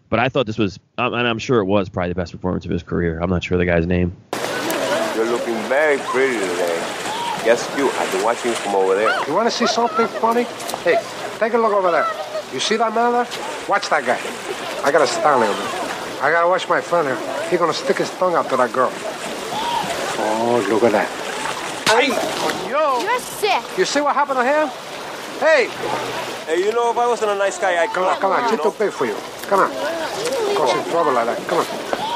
But 0.10 0.18
I 0.18 0.28
thought 0.28 0.48
this 0.48 0.58
was, 0.58 0.80
um, 0.98 1.14
and 1.14 1.28
I'm 1.28 1.38
sure 1.38 1.60
it 1.60 1.66
was 1.66 1.88
probably 1.88 2.10
the 2.10 2.16
best 2.16 2.32
performance 2.32 2.66
of 2.66 2.72
his 2.72 2.82
career. 2.82 3.20
I'm 3.20 3.30
not 3.30 3.44
sure 3.44 3.60
the 3.60 3.66
guy's 3.66 3.86
name. 3.86 4.16
You're 5.16 5.30
looking 5.30 5.54
very 5.70 6.00
pretty 6.00 6.34
today. 6.40 6.78
Yes, 7.46 7.72
you. 7.78 7.92
I've 7.92 8.12
been 8.12 8.24
watching 8.24 8.54
from 8.54 8.74
over 8.74 8.96
there. 8.96 9.16
You 9.28 9.36
want 9.36 9.48
to 9.48 9.56
see 9.56 9.68
something 9.68 10.08
funny? 10.08 10.44
Hey, 10.84 11.00
take 11.38 11.54
a 11.54 11.58
look 11.60 11.74
over 11.74 11.92
there. 11.92 12.08
You 12.52 12.60
see 12.60 12.76
that 12.78 12.96
man 12.96 13.12
there? 13.12 13.28
Watch 13.70 13.90
that 13.90 14.04
guy. 14.06 14.20
I 14.84 14.92
gotta 14.92 15.06
stand 15.06 15.44
him. 15.44 15.54
I 16.24 16.32
gotta 16.32 16.48
watch 16.48 16.68
my 16.68 16.82
friend 16.82 17.08
here. 17.08 17.50
He 17.50 17.58
gonna 17.58 17.74
stick 17.74 17.98
his 17.98 18.10
tongue 18.18 18.34
out 18.34 18.50
to 18.50 18.58
that 18.58 18.74
girl. 18.74 18.92
Oh, 20.20 20.66
look 20.70 20.84
at 20.84 20.92
that. 20.94 21.08
Hey, 21.90 22.08
yo. 22.68 23.00
You're 23.02 23.20
sick. 23.20 23.78
You 23.78 23.86
see 23.86 24.02
what 24.02 24.16
happened 24.16 24.40
to 24.40 24.46
him? 24.46 24.70
Hey, 25.40 25.70
Hey, 26.48 26.60
you 26.64 26.72
know, 26.72 26.90
if 26.90 26.98
I 26.98 27.06
wasn't 27.06 27.32
a 27.32 27.36
nice 27.36 27.60
guy, 27.60 27.84
I'd 27.84 27.90
come 27.90 28.06
on, 28.06 28.22
come 28.22 28.32
on. 28.32 28.50
She's 28.50 28.62
too 28.62 28.74
big 28.80 28.94
for 28.94 29.06
you. 29.06 29.18
Come 29.50 29.60
on. 29.60 29.70
Cause 30.56 30.78
in 30.78 30.90
trouble 30.90 31.12
like 31.12 31.26
that. 31.26 31.46
Come 31.46 31.58
on. 31.58 31.66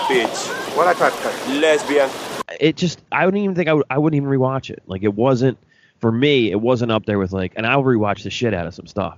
Bitch. 0.07 0.77
What 0.77 0.87
I 0.87 0.93
try 0.93 1.09
to 1.09 1.17
tell? 1.17 1.59
Lesbian. 1.59 2.09
It 2.57 2.77
just, 2.77 3.01
I 3.11 3.25
wouldn't 3.25 3.43
even 3.43 3.57
think 3.57 3.67
I 3.67 3.73
would, 3.73 3.85
I 3.89 3.97
wouldn't 3.97 4.15
even 4.15 4.29
rewatch 4.29 4.69
it. 4.69 4.83
Like 4.87 5.03
it 5.03 5.13
wasn't, 5.13 5.57
for 5.99 6.13
me, 6.13 6.49
it 6.49 6.61
wasn't 6.61 6.93
up 6.93 7.05
there 7.05 7.19
with 7.19 7.33
like, 7.33 7.51
and 7.57 7.67
I'll 7.67 7.83
rewatch 7.83 8.23
the 8.23 8.29
shit 8.29 8.53
out 8.53 8.65
of 8.67 8.73
some 8.73 8.87
stuff. 8.87 9.17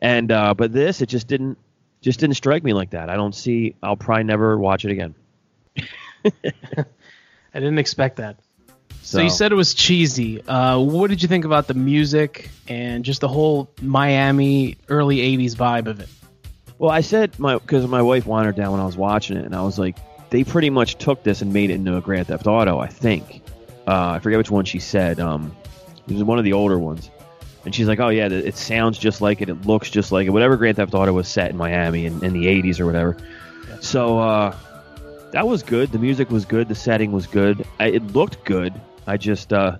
And, 0.00 0.30
uh, 0.30 0.52
but 0.52 0.70
this, 0.70 1.00
it 1.00 1.08
just 1.08 1.28
didn't, 1.28 1.56
just 2.02 2.20
didn't 2.20 2.36
strike 2.36 2.62
me 2.62 2.74
like 2.74 2.90
that. 2.90 3.08
I 3.08 3.16
don't 3.16 3.34
see, 3.34 3.74
I'll 3.82 3.96
probably 3.96 4.24
never 4.24 4.58
watch 4.58 4.84
it 4.84 4.90
again. 4.90 5.14
I 6.24 6.84
didn't 7.54 7.78
expect 7.78 8.16
that. 8.16 8.36
So, 9.02 9.18
So- 9.18 9.24
you 9.24 9.30
said 9.30 9.52
it 9.52 9.56
was 9.56 9.74
cheesy. 9.74 10.40
Uh, 10.46 10.78
what 10.78 11.10
did 11.10 11.22
you 11.22 11.28
think 11.28 11.44
about 11.44 11.66
the 11.66 11.74
music 11.74 12.50
and 12.68 13.04
just 13.04 13.20
the 13.20 13.28
whole 13.28 13.68
Miami 13.80 14.76
early 14.88 15.18
'80s 15.20 15.54
vibe 15.56 15.86
of 15.86 16.00
it? 16.00 16.08
Well, 16.78 16.90
I 16.90 17.00
said 17.00 17.38
my 17.38 17.54
because 17.58 17.86
my 17.86 18.02
wife 18.02 18.26
wandered 18.26 18.56
down 18.56 18.72
when 18.72 18.80
I 18.80 18.86
was 18.86 18.96
watching 18.96 19.36
it, 19.36 19.44
and 19.44 19.54
I 19.54 19.62
was 19.62 19.78
like, 19.78 19.96
they 20.30 20.44
pretty 20.44 20.70
much 20.70 20.96
took 20.96 21.22
this 21.22 21.42
and 21.42 21.52
made 21.52 21.70
it 21.70 21.74
into 21.74 21.96
a 21.96 22.00
Grand 22.00 22.28
Theft 22.28 22.46
Auto. 22.46 22.78
I 22.78 22.86
think 22.86 23.42
uh, 23.86 24.10
I 24.10 24.18
forget 24.20 24.38
which 24.38 24.50
one 24.50 24.64
she 24.64 24.78
said. 24.78 25.20
Um, 25.20 25.54
it 26.08 26.14
was 26.14 26.24
one 26.24 26.38
of 26.38 26.44
the 26.44 26.52
older 26.54 26.78
ones, 26.78 27.10
and 27.64 27.74
she's 27.74 27.86
like, 27.88 28.00
oh 28.00 28.08
yeah, 28.08 28.26
it 28.28 28.56
sounds 28.56 28.98
just 28.98 29.20
like 29.20 29.40
it. 29.40 29.48
It 29.48 29.66
looks 29.66 29.90
just 29.90 30.10
like 30.12 30.26
it. 30.26 30.30
Whatever 30.30 30.56
Grand 30.56 30.76
Theft 30.76 30.94
Auto 30.94 31.12
was 31.12 31.28
set 31.28 31.50
in 31.50 31.56
Miami 31.56 32.06
in, 32.06 32.24
in 32.24 32.32
the 32.32 32.46
'80s 32.46 32.80
or 32.80 32.86
whatever. 32.86 33.16
So 33.80 34.18
uh, 34.18 34.56
that 35.32 35.46
was 35.46 35.62
good. 35.62 35.92
The 35.92 35.98
music 35.98 36.30
was 36.30 36.44
good. 36.44 36.68
The 36.68 36.74
setting 36.74 37.12
was 37.12 37.26
good. 37.26 37.66
I, 37.78 37.88
it 37.88 38.12
looked 38.12 38.44
good. 38.44 38.72
I 39.06 39.16
just 39.16 39.52
uh, 39.52 39.78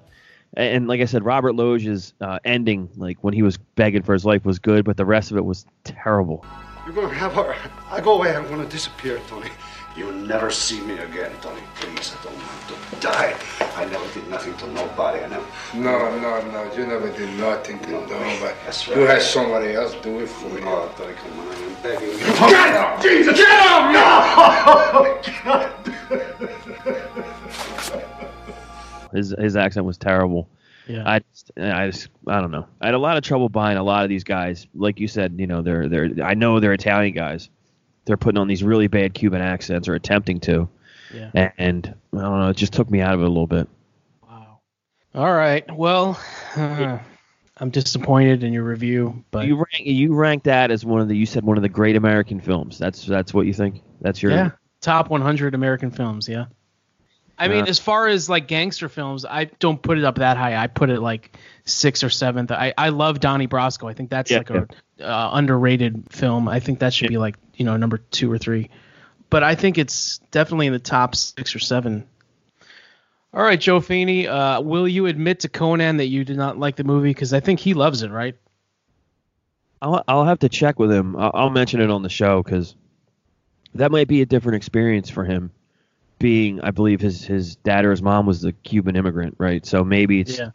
and 0.54 0.86
like 0.86 1.00
I 1.00 1.06
said, 1.06 1.24
Robert 1.24 1.54
Loggia's 1.54 2.12
uh, 2.20 2.38
ending, 2.44 2.88
like 2.96 3.18
when 3.22 3.32
he 3.34 3.42
was 3.42 3.56
begging 3.56 4.02
for 4.02 4.12
his 4.12 4.24
life, 4.24 4.44
was 4.44 4.58
good, 4.58 4.84
but 4.84 4.96
the 4.96 5.04
rest 5.04 5.30
of 5.30 5.36
it 5.36 5.44
was 5.44 5.64
terrible. 5.84 6.44
You're 6.84 6.94
gonna 6.94 7.14
have 7.14 7.32
her. 7.34 7.56
I 7.90 8.00
go 8.00 8.14
away. 8.14 8.34
I'm 8.34 8.48
gonna 8.48 8.66
disappear, 8.66 9.20
Tony. 9.28 9.50
You'll 9.96 10.12
never 10.12 10.50
see 10.50 10.80
me 10.80 10.94
again, 10.94 11.30
Tony. 11.42 11.60
Please, 11.76 12.16
I 12.18 12.24
don't 12.24 12.34
want 12.34 12.68
to 12.68 12.96
die. 13.00 13.36
I 13.76 13.84
never 13.84 14.12
did 14.14 14.28
nothing 14.28 14.56
to 14.56 14.66
nobody. 14.68 15.20
I 15.22 15.28
never. 15.28 15.46
No, 15.74 16.18
no, 16.18 16.40
no. 16.50 16.72
You 16.74 16.86
never 16.86 17.10
did 17.10 17.38
nothing 17.38 17.78
to 17.80 17.90
nobody. 17.90 18.54
That's 18.64 18.86
You 18.88 19.02
had 19.02 19.22
somebody 19.22 19.74
else 19.74 19.94
do 20.02 20.20
it 20.20 20.28
for 20.28 20.48
you. 20.48 20.64
Oh, 20.64 20.90
Tony, 20.96 21.14
come 21.14 21.38
on. 21.40 21.48
I'm 21.52 21.74
begging 21.82 22.08
you. 22.08 22.18
Get 22.18 22.76
up! 22.76 23.02
Jesus! 23.02 23.36
Get 23.36 23.48
up! 25.44 27.26
His 29.12 29.34
his 29.38 29.56
accent 29.56 29.86
was 29.86 29.98
terrible. 29.98 30.48
Yeah. 30.86 31.02
I 31.06 31.20
just, 31.20 31.52
I 31.56 31.86
just 31.86 32.08
I 32.26 32.40
don't 32.40 32.50
know. 32.50 32.66
I 32.80 32.86
had 32.86 32.94
a 32.94 32.98
lot 32.98 33.16
of 33.16 33.22
trouble 33.22 33.48
buying 33.48 33.76
a 33.76 33.82
lot 33.82 34.02
of 34.04 34.08
these 34.08 34.24
guys. 34.24 34.66
Like 34.74 34.98
you 34.98 35.08
said, 35.08 35.34
you 35.38 35.46
know, 35.46 35.62
they're 35.62 35.88
they're 35.88 36.10
I 36.22 36.34
know 36.34 36.60
they're 36.60 36.72
Italian 36.72 37.14
guys. 37.14 37.48
They're 38.04 38.16
putting 38.16 38.38
on 38.38 38.48
these 38.48 38.64
really 38.64 38.88
bad 38.88 39.14
Cuban 39.14 39.40
accents 39.40 39.88
or 39.88 39.94
attempting 39.94 40.40
to. 40.40 40.68
Yeah. 41.14 41.30
And, 41.34 41.52
and 41.58 41.94
I 42.14 42.20
don't 42.22 42.40
know, 42.40 42.48
it 42.48 42.56
just 42.56 42.72
took 42.72 42.90
me 42.90 43.00
out 43.00 43.14
of 43.14 43.20
it 43.20 43.26
a 43.26 43.28
little 43.28 43.46
bit. 43.46 43.68
Wow. 44.28 44.58
All 45.14 45.32
right. 45.32 45.64
Well, 45.72 46.20
uh, 46.56 46.98
I'm 47.58 47.70
disappointed 47.70 48.42
in 48.42 48.52
your 48.52 48.64
review, 48.64 49.24
but 49.30 49.46
you 49.46 49.56
rank 49.56 49.86
you 49.86 50.14
rank 50.14 50.44
that 50.44 50.70
as 50.70 50.84
one 50.84 51.00
of 51.00 51.08
the 51.08 51.16
you 51.16 51.26
said 51.26 51.44
one 51.44 51.56
of 51.56 51.62
the 51.62 51.68
great 51.68 51.96
American 51.96 52.40
films. 52.40 52.78
That's 52.78 53.04
that's 53.04 53.32
what 53.32 53.46
you 53.46 53.52
think. 53.52 53.82
That's 54.00 54.20
your 54.20 54.32
yeah, 54.32 54.50
top 54.80 55.10
100 55.10 55.54
American 55.54 55.90
films. 55.90 56.28
Yeah. 56.28 56.46
I 57.42 57.48
mean, 57.48 57.66
as 57.66 57.78
far 57.78 58.06
as 58.06 58.28
like 58.28 58.46
gangster 58.46 58.88
films, 58.88 59.24
I 59.24 59.44
don't 59.44 59.82
put 59.82 59.98
it 59.98 60.04
up 60.04 60.16
that 60.16 60.36
high. 60.36 60.56
I 60.56 60.68
put 60.68 60.90
it 60.90 61.00
like 61.00 61.36
sixth 61.64 62.04
or 62.04 62.10
seventh. 62.10 62.52
I, 62.52 62.72
I 62.78 62.90
love 62.90 63.18
Donnie 63.18 63.48
Brasco. 63.48 63.90
I 63.90 63.94
think 63.94 64.10
that's 64.10 64.30
Yeah, 64.30 64.38
like 64.38 64.50
a 64.50 64.68
uh, 65.00 65.30
underrated 65.32 66.04
film. 66.10 66.48
I 66.48 66.60
think 66.60 66.78
that 66.78 66.94
should 66.94 67.08
be 67.08 67.18
like 67.18 67.36
you 67.56 67.64
know 67.64 67.76
number 67.76 67.98
two 67.98 68.30
or 68.30 68.38
three. 68.38 68.70
But 69.28 69.42
I 69.42 69.56
think 69.56 69.76
it's 69.76 70.18
definitely 70.30 70.68
in 70.68 70.72
the 70.72 70.78
top 70.78 71.16
six 71.16 71.56
or 71.56 71.58
seven. 71.58 72.06
All 73.34 73.42
right, 73.42 73.58
Joe 73.58 73.80
Feeney, 73.80 74.28
uh, 74.28 74.60
will 74.60 74.86
you 74.86 75.06
admit 75.06 75.40
to 75.40 75.48
Conan 75.48 75.96
that 75.96 76.06
you 76.06 76.24
did 76.24 76.36
not 76.36 76.58
like 76.58 76.76
the 76.76 76.84
movie? 76.84 77.10
Because 77.10 77.32
I 77.32 77.40
think 77.40 77.58
he 77.58 77.74
loves 77.74 78.02
it, 78.02 78.10
right? 78.10 78.36
I'll 79.80 80.04
I'll 80.06 80.24
have 80.24 80.38
to 80.40 80.48
check 80.48 80.78
with 80.78 80.92
him. 80.92 81.16
I'll, 81.16 81.32
I'll 81.34 81.50
mention 81.50 81.80
it 81.80 81.90
on 81.90 82.02
the 82.02 82.08
show 82.08 82.40
because 82.40 82.76
that 83.74 83.90
might 83.90 84.06
be 84.06 84.20
a 84.20 84.26
different 84.26 84.56
experience 84.56 85.10
for 85.10 85.24
him. 85.24 85.50
Being, 86.22 86.60
I 86.62 86.70
believe 86.70 87.00
his 87.00 87.24
his 87.24 87.56
dad 87.56 87.84
or 87.84 87.90
his 87.90 88.00
mom 88.00 88.24
was 88.26 88.40
the 88.40 88.52
Cuban 88.52 88.96
immigrant, 88.96 89.34
right? 89.38 89.64
So 89.66 89.84
maybe 89.84 90.20
it's 90.20 90.38
Yeah. 90.38 90.50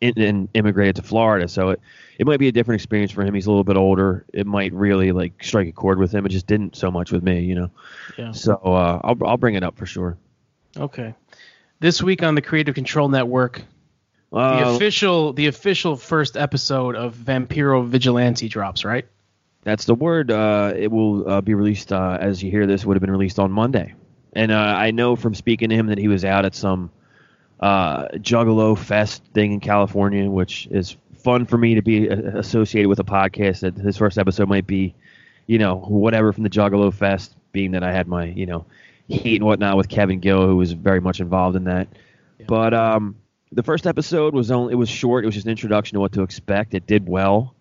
in, 0.00 0.20
in, 0.20 0.48
immigrated 0.52 0.96
to 0.96 1.02
Florida. 1.02 1.48
So 1.48 1.70
it 1.70 1.80
it 2.18 2.26
might 2.26 2.38
be 2.40 2.48
a 2.48 2.52
different 2.52 2.80
experience 2.80 3.12
for 3.12 3.22
him. 3.24 3.32
He's 3.32 3.46
a 3.46 3.50
little 3.50 3.64
bit 3.64 3.76
older. 3.76 4.24
It 4.32 4.46
might 4.46 4.72
really 4.72 5.12
like 5.12 5.42
strike 5.42 5.68
a 5.68 5.72
chord 5.72 5.98
with 5.98 6.12
him. 6.12 6.26
It 6.26 6.30
just 6.30 6.46
didn't 6.46 6.76
so 6.76 6.90
much 6.90 7.12
with 7.12 7.22
me, 7.22 7.40
you 7.40 7.54
know. 7.54 7.70
Yeah. 8.18 8.32
So 8.32 8.54
uh, 8.54 9.00
I'll 9.02 9.16
I'll 9.24 9.36
bring 9.38 9.54
it 9.54 9.62
up 9.62 9.76
for 9.78 9.86
sure. 9.86 10.18
Okay. 10.76 11.14
This 11.80 12.02
week 12.02 12.22
on 12.22 12.34
the 12.34 12.42
Creative 12.42 12.74
Control 12.74 13.08
Network, 13.08 13.62
the 14.32 14.38
Uh, 14.38 14.74
official 14.74 15.32
the 15.32 15.46
official 15.46 15.96
first 15.96 16.36
episode 16.36 16.96
of 16.96 17.14
Vampiro 17.14 17.86
Vigilante 17.86 18.48
drops, 18.48 18.84
right? 18.84 19.06
That's 19.62 19.84
the 19.84 19.94
word. 19.94 20.30
Uh, 20.32 20.72
it 20.76 20.90
will 20.90 21.28
uh, 21.28 21.40
be 21.40 21.54
released 21.54 21.92
uh, 21.92 22.18
as 22.20 22.42
you 22.42 22.50
hear 22.50 22.66
this. 22.66 22.84
Would 22.84 22.96
have 22.96 23.00
been 23.00 23.10
released 23.12 23.38
on 23.38 23.52
Monday, 23.52 23.94
and 24.32 24.50
uh, 24.52 24.56
I 24.56 24.90
know 24.90 25.16
from 25.16 25.34
speaking 25.34 25.68
to 25.70 25.74
him 25.74 25.86
that 25.86 25.98
he 25.98 26.08
was 26.08 26.24
out 26.24 26.44
at 26.44 26.54
some 26.54 26.90
uh, 27.60 28.08
Juggalo 28.14 28.76
Fest 28.76 29.22
thing 29.34 29.52
in 29.52 29.60
California, 29.60 30.28
which 30.30 30.66
is 30.70 30.96
fun 31.18 31.46
for 31.46 31.56
me 31.56 31.74
to 31.76 31.82
be 31.82 32.10
uh, 32.10 32.14
associated 32.38 32.88
with 32.88 32.98
a 32.98 33.04
podcast. 33.04 33.60
That 33.60 33.76
his 33.76 33.96
first 33.96 34.18
episode 34.18 34.48
might 34.48 34.66
be, 34.66 34.94
you 35.46 35.58
know, 35.58 35.76
whatever 35.76 36.32
from 36.32 36.42
the 36.42 36.50
Juggalo 36.50 36.92
Fest, 36.92 37.34
being 37.52 37.72
that 37.72 37.84
I 37.84 37.92
had 37.92 38.08
my, 38.08 38.24
you 38.24 38.46
know, 38.46 38.64
heat 39.08 39.36
and 39.36 39.44
whatnot 39.44 39.76
with 39.76 39.88
Kevin 39.88 40.20
Gill, 40.20 40.46
who 40.46 40.56
was 40.56 40.72
very 40.72 41.00
much 41.00 41.20
involved 41.20 41.56
in 41.56 41.64
that. 41.64 41.88
But 42.46 42.74
um, 42.74 43.16
the 43.52 43.62
first 43.62 43.86
episode 43.86 44.34
was 44.34 44.50
only 44.50 44.72
it 44.72 44.76
was 44.76 44.88
short. 44.88 45.24
It 45.24 45.26
was 45.26 45.34
just 45.34 45.46
an 45.46 45.50
introduction 45.52 45.94
to 45.96 46.00
what 46.00 46.12
to 46.12 46.22
expect. 46.22 46.74
It 46.74 46.86
did 46.86 47.06
well. 47.08 47.54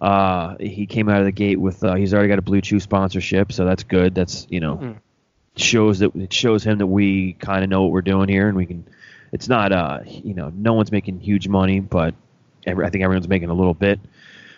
Uh, 0.00 0.56
he 0.60 0.86
came 0.86 1.08
out 1.08 1.18
of 1.18 1.24
the 1.26 1.32
gate 1.32 1.60
with 1.60 1.82
uh, 1.84 1.94
he's 1.94 2.14
already 2.14 2.28
got 2.28 2.38
a 2.38 2.42
Blue 2.42 2.60
Chew 2.60 2.78
sponsorship, 2.80 3.52
so 3.52 3.64
that's 3.64 3.82
good. 3.82 4.14
That's 4.14 4.46
you 4.48 4.60
know 4.60 4.76
Mhm. 4.76 4.96
Shows 5.60 5.98
that 6.00 6.14
it 6.14 6.32
shows 6.32 6.64
him 6.64 6.78
that 6.78 6.86
we 6.86 7.34
kind 7.34 7.64
of 7.64 7.70
know 7.70 7.82
what 7.82 7.92
we're 7.92 8.02
doing 8.02 8.28
here, 8.28 8.48
and 8.48 8.56
we 8.56 8.66
can. 8.66 8.86
It's 9.32 9.48
not 9.48 9.72
uh 9.72 10.00
you 10.06 10.34
know 10.34 10.52
no 10.54 10.74
one's 10.74 10.90
making 10.90 11.20
huge 11.20 11.48
money, 11.48 11.80
but 11.80 12.14
every, 12.66 12.84
I 12.84 12.90
think 12.90 13.04
everyone's 13.04 13.28
making 13.28 13.50
a 13.50 13.54
little 13.54 13.74
bit. 13.74 14.00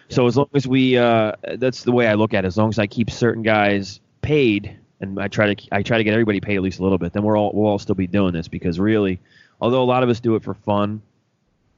So 0.09 0.27
as 0.27 0.37
long 0.37 0.49
as 0.55 0.67
we 0.67 0.97
uh 0.97 1.33
that's 1.59 1.85
the 1.85 1.93
way 1.93 2.07
I 2.07 2.15
look 2.15 2.35
at 2.35 2.45
it. 2.45 2.49
As 2.49 2.57
long 2.57 2.69
as 2.69 2.79
I 2.79 2.87
keep 2.87 3.11
certain 3.11 3.43
guys 3.43 4.01
paid, 4.23 4.77
and 5.01 5.21
I 5.21 5.29
try 5.29 5.55
to 5.55 5.69
I 5.73 5.83
try 5.83 5.99
to 5.99 6.05
get 6.05 6.13
everybody 6.13 6.41
paid 6.41 6.57
at 6.57 6.63
least 6.63 6.79
a 6.79 6.83
little 6.83 6.99
bit, 6.99 7.13
then 7.13 7.23
we're 7.23 7.37
all 7.37 7.53
we'll 7.53 7.67
all 7.67 7.79
still 7.79 7.95
be 7.95 8.07
doing 8.07 8.33
this 8.33 8.49
because 8.49 8.81
really, 8.81 9.21
although 9.61 9.83
a 9.83 9.85
lot 9.85 10.03
of 10.03 10.09
us 10.09 10.21
do 10.21 10.37
it 10.37 10.43
for 10.43 10.55
fun, 10.55 11.03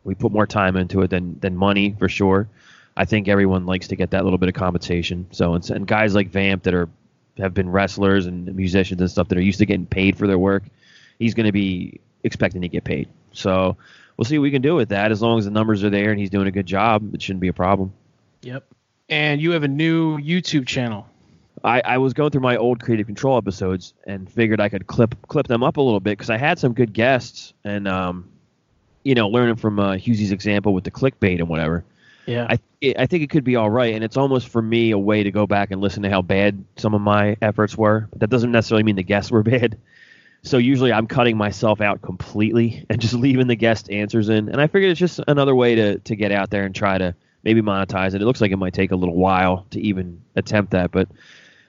we 0.05 0.15
put 0.15 0.31
more 0.31 0.47
time 0.47 0.77
into 0.77 1.03
it 1.03 1.11
than 1.11 1.39
than 1.41 1.57
money 1.57 1.97
for 1.99 2.09
sure. 2.09 2.49
I 2.97 3.07
think 3.07 3.27
everyone 3.27 3.67
likes 3.67 3.89
to 3.89 3.97
get 3.97 4.11
that 4.11 4.23
little 4.23 4.39
bit 4.39 4.49
of 4.49 4.55
compensation. 4.55 5.27
So 5.33 5.55
and, 5.55 5.69
and 5.71 5.87
guys 5.87 6.15
like 6.15 6.29
Vamp 6.29 6.63
that 6.65 6.75
are 6.75 6.89
have 7.39 7.55
been 7.55 7.69
wrestlers 7.71 8.27
and 8.27 8.55
musicians 8.55 9.01
and 9.01 9.11
stuff 9.11 9.29
that 9.29 9.39
are 9.39 9.43
used 9.43 9.59
to 9.59 9.67
getting 9.67 9.87
paid 9.87 10.17
for 10.17 10.27
their 10.27 10.39
work, 10.39 10.65
he's 11.19 11.35
going 11.35 11.47
to 11.47 11.53
be 11.53 12.01
expecting 12.23 12.63
to 12.63 12.69
get 12.69 12.85
paid. 12.85 13.09
So 13.33 13.77
we'll 14.17 14.25
see 14.25 14.39
what 14.39 14.43
we 14.45 14.51
can 14.51 14.63
do 14.63 14.75
with 14.75 14.91
that. 14.91 15.11
As 15.11 15.21
long 15.21 15.39
as 15.39 15.45
the 15.45 15.51
numbers 15.51 15.85
are 15.85 15.91
there 15.91 16.11
and 16.11 16.19
he's 16.19 16.31
doing 16.31 16.47
a 16.47 16.53
good 16.53 16.67
job, 16.67 17.15
it 17.15 17.23
shouldn't 17.23 17.41
be 17.41 17.49
a 17.49 17.53
problem. 17.53 17.93
Yep. 18.43 18.65
And 19.09 19.41
you 19.41 19.53
have 19.53 19.63
a 19.63 19.69
new 19.69 20.19
YouTube 20.19 20.67
channel. 20.67 21.07
I, 21.63 21.81
I 21.85 21.99
was 21.99 22.13
going 22.13 22.31
through 22.31 22.43
my 22.43 22.57
old 22.57 22.83
creative 22.83 23.07
control 23.07 23.39
episodes 23.39 23.95
and 24.07 24.31
figured 24.31 24.61
I 24.61 24.69
could 24.69 24.87
clip 24.87 25.15
clip 25.29 25.47
them 25.47 25.63
up 25.63 25.79
a 25.79 25.81
little 25.81 26.01
bit 26.01 26.11
because 26.19 26.31
I 26.31 26.37
had 26.37 26.59
some 26.59 26.75
good 26.75 26.93
guests 26.93 27.55
and 27.65 27.89
um, 27.89 28.29
you 29.03 29.15
know, 29.15 29.29
learning 29.29 29.57
from 29.57 29.79
uh, 29.79 29.93
Hughesy's 29.93 30.33
example 30.33 30.75
with 30.75 30.85
the 30.85 30.91
clickbait 30.91 31.39
and 31.39 31.49
whatever. 31.49 31.85
Yeah. 32.27 32.47
I 32.49 32.59
it, 32.81 32.99
I 32.99 33.07
think 33.07 33.23
it 33.23 33.31
could 33.31 33.45
be 33.45 33.57
all 33.57 33.71
right, 33.71 33.95
and 33.95 34.05
it's 34.05 34.17
almost 34.17 34.49
for 34.49 34.63
me 34.63 34.91
a 34.91 34.99
way 34.99 35.23
to 35.23 35.31
go 35.31 35.47
back 35.47 35.71
and 35.71 35.81
listen 35.81 36.03
to 36.03 36.11
how 36.11 36.23
bad 36.23 36.65
some 36.77 36.95
of 36.95 37.01
my 37.01 37.37
efforts 37.43 37.77
were. 37.77 38.09
But 38.11 38.21
that 38.21 38.31
doesn't 38.31 38.53
necessarily 38.53 38.83
mean 38.83 38.97
the 38.97 39.03
guests 39.03 39.31
were 39.31 39.43
bad. 39.45 39.79
So 40.43 40.59
usually 40.59 40.93
I'm 40.93 41.07
cutting 41.07 41.37
myself 41.37 41.81
out 41.81 42.03
completely 42.03 42.85
and 42.91 43.01
just 43.01 43.15
leaving 43.15 43.47
the 43.47 43.57
guest 43.57 43.91
answers 43.91 44.29
in. 44.29 44.49
And 44.49 44.61
I 44.61 44.67
figured 44.67 44.91
it's 44.91 45.01
just 45.01 45.21
another 45.27 45.55
way 45.55 45.75
to 45.75 45.99
to 45.99 46.17
get 46.17 46.33
out 46.33 46.51
there 46.51 46.65
and 46.65 46.75
try 46.75 46.99
to 46.99 47.15
maybe 47.43 47.63
monetize 47.63 48.15
it. 48.15 48.23
It 48.23 48.25
looks 48.25 48.41
like 48.41 48.53
it 48.53 48.57
might 48.57 48.75
take 48.75 48.91
a 48.93 48.97
little 48.97 49.17
while 49.17 49.67
to 49.71 49.81
even 49.81 50.23
attempt 50.35 50.73
that, 50.73 50.91
but 50.91 51.09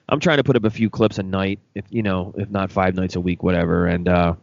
I'm 0.08 0.20
trying 0.20 0.36
to 0.36 0.44
put 0.44 0.56
up 0.56 0.64
a 0.64 0.70
few 0.70 0.88
clips 0.88 1.18
a 1.18 1.22
night, 1.22 1.58
if 1.74 1.84
you 1.90 2.02
know, 2.02 2.32
if 2.36 2.48
not 2.48 2.70
five 2.70 2.94
nights 2.94 3.16
a 3.16 3.20
week, 3.20 3.42
whatever. 3.42 3.86
And 3.86 4.08
uh, 4.08 4.34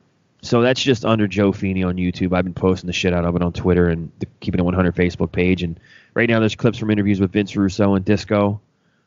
so 0.44 0.62
that's 0.62 0.82
just 0.82 1.06
under 1.06 1.28
Joe 1.28 1.52
Feeney 1.52 1.84
on 1.84 1.96
YouTube. 1.96 2.36
I've 2.36 2.44
been 2.44 2.54
posting 2.54 2.88
the 2.88 2.94
shit 2.94 3.14
out 3.14 3.26
of 3.26 3.36
it 3.36 3.42
on 3.42 3.54
Twitter 3.54 3.90
and 3.90 4.12
the 4.20 4.28
Keeping 4.42 4.60
It 4.60 4.64
100 4.64 4.96
Facebook 4.96 5.32
page. 5.32 5.64
And 5.64 5.80
right 6.14 6.30
now 6.30 6.40
there's 6.40 6.56
clips 6.56 6.78
from 6.78 6.92
interviews 6.92 7.20
with 7.20 7.32
Vince 7.32 7.56
Russo 7.56 7.96
and 7.96 8.04
Disco. 8.06 8.60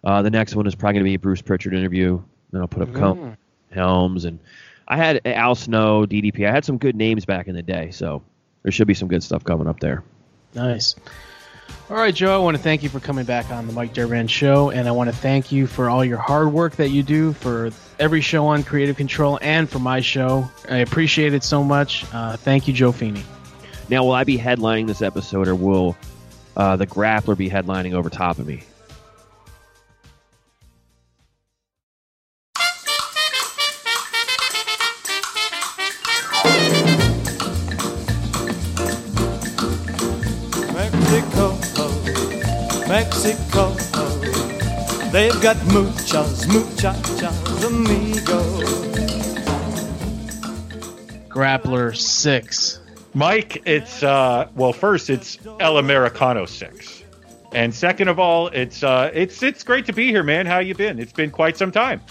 Uh, 0.02 0.22
the 0.22 0.30
next 0.30 0.54
one 0.56 0.66
is 0.66 0.74
probably 0.74 0.94
going 0.94 1.04
to 1.04 1.10
be 1.10 1.14
a 1.14 1.18
Bruce 1.18 1.42
Pritchard 1.42 1.74
interview. 1.74 2.20
Then 2.50 2.60
I'll 2.62 2.68
put 2.68 2.82
up 2.82 2.88
Mm. 2.90 3.36
Helms 3.70 4.24
and 4.24 4.38
I 4.88 4.96
had 4.96 5.20
Al 5.26 5.54
Snow, 5.54 6.06
DDP. 6.06 6.48
I 6.48 6.52
had 6.52 6.64
some 6.64 6.78
good 6.78 6.96
names 6.96 7.24
back 7.24 7.48
in 7.48 7.54
the 7.54 7.62
day, 7.62 7.90
so 7.90 8.22
there 8.62 8.72
should 8.72 8.86
be 8.86 8.94
some 8.94 9.08
good 9.08 9.22
stuff 9.22 9.44
coming 9.44 9.66
up 9.66 9.80
there. 9.80 10.04
Nice. 10.54 10.94
All 11.88 11.96
right, 11.96 12.12
Joe, 12.14 12.34
I 12.34 12.42
want 12.42 12.56
to 12.56 12.62
thank 12.62 12.82
you 12.82 12.88
for 12.88 12.98
coming 12.98 13.24
back 13.24 13.50
on 13.50 13.68
the 13.68 13.72
Mike 13.72 13.94
Durband 13.94 14.28
Show, 14.28 14.70
and 14.70 14.88
I 14.88 14.90
want 14.90 15.08
to 15.08 15.14
thank 15.14 15.52
you 15.52 15.68
for 15.68 15.88
all 15.88 16.04
your 16.04 16.18
hard 16.18 16.52
work 16.52 16.74
that 16.76 16.88
you 16.88 17.04
do 17.04 17.32
for 17.32 17.70
every 18.00 18.20
show 18.20 18.46
on 18.46 18.64
Creative 18.64 18.96
Control 18.96 19.38
and 19.40 19.70
for 19.70 19.78
my 19.78 20.00
show. 20.00 20.50
I 20.68 20.78
appreciate 20.78 21.32
it 21.32 21.44
so 21.44 21.62
much. 21.62 22.04
Uh, 22.12 22.36
thank 22.36 22.66
you, 22.66 22.74
Joe 22.74 22.90
Feeney. 22.90 23.22
Now, 23.88 24.02
will 24.02 24.12
I 24.12 24.24
be 24.24 24.36
headlining 24.36 24.88
this 24.88 25.00
episode, 25.00 25.46
or 25.46 25.54
will 25.54 25.96
uh, 26.56 26.74
the 26.74 26.88
Grappler 26.88 27.38
be 27.38 27.48
headlining 27.48 27.92
over 27.92 28.10
top 28.10 28.40
of 28.40 28.48
me? 28.48 28.64
Mexico. 43.26 43.70
They've 45.10 45.40
got 45.42 45.56
muchas, 45.66 46.46
muchachas, 46.46 47.64
amigo. 47.64 48.40
Grappler 51.28 51.96
6. 51.96 52.80
Mike, 53.14 53.62
it's 53.66 54.02
uh 54.02 54.48
well 54.54 54.72
first 54.72 55.10
it's 55.10 55.38
El 55.58 55.78
Americano 55.78 56.44
six. 56.44 57.02
And 57.52 57.74
second 57.74 58.08
of 58.08 58.18
all, 58.20 58.48
it's 58.48 58.84
uh 58.84 59.10
it's 59.12 59.42
it's 59.42 59.64
great 59.64 59.86
to 59.86 59.92
be 59.92 60.08
here, 60.08 60.22
man. 60.22 60.46
How 60.46 60.58
you 60.58 60.74
been? 60.74 61.00
It's 61.00 61.12
been 61.14 61.30
quite 61.30 61.56
some 61.56 61.72
time. 61.72 62.02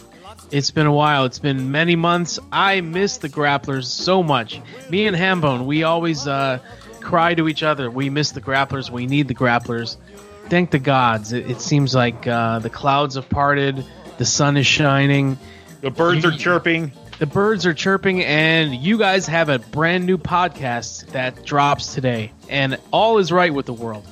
It's 0.51 0.72
been 0.72 0.88
a 0.88 0.91
while. 0.91 1.24
It's 1.25 1.39
been 1.39 1.72
many 1.72 1.95
months. 1.95 2.39
I 2.51 2.81
miss 2.81 3.17
the 3.17 3.29
grapplers 3.29 3.86
so 3.86 4.22
much. 4.22 4.60
Me 4.89 5.07
and 5.07 5.15
Hambone, 5.15 5.65
we 5.65 5.84
always 5.84 6.27
uh, 6.27 6.60
cry 7.00 7.36
to 7.36 7.48
each 7.48 7.63
other. 7.63 7.89
We 7.89 8.10
miss 8.10 8.31
the 8.31 8.41
grapplers. 8.41 8.89
We 8.89 9.05
need 9.05 9.27
the 9.27 9.36
grapplers. 9.36 9.98
Thank 10.50 10.72
the 10.72 10.80
gods. 10.80 11.34
It, 11.34 11.50
it 11.50 11.62
seems 11.62 11.96
like 11.96 12.28
uh, 12.28 12.60
the 12.60 12.70
clouds 12.70 13.16
have 13.16 13.30
parted. 13.30 13.84
The 14.18 14.25
sun 14.25 14.58
is 14.58 14.68
shining. 14.68 15.38
The 15.82 15.92
birds 15.92 16.24
are 16.25 16.32
chirping. 16.32 16.92
The 17.20 17.25
birds 17.25 17.66
are 17.66 17.74
chirping, 17.74 18.24
and 18.24 18.75
you 18.75 18.98
guys 18.98 19.28
have 19.28 19.50
a 19.50 19.60
brand 19.60 20.06
new 20.06 20.18
podcast 20.18 21.08
that 21.12 21.46
drops 21.46 21.94
today. 21.94 22.32
And 22.50 22.78
all 22.92 23.18
is 23.18 23.32
right 23.32 23.54
with 23.54 23.66
the 23.66 23.74
world. 23.74 24.06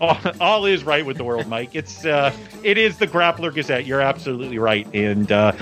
All, 0.00 0.18
all 0.40 0.64
is 0.64 0.82
right 0.84 1.04
with 1.04 1.16
the 1.16 1.24
world, 1.24 1.46
Mike. 1.46 1.70
It's 1.74 2.04
uh 2.04 2.34
it 2.62 2.78
is 2.78 2.98
the 2.98 3.06
Grappler 3.06 3.54
Gazette. 3.54 3.86
You're 3.86 4.00
absolutely 4.00 4.58
right. 4.58 4.86
And 4.94 5.30
uh 5.30 5.52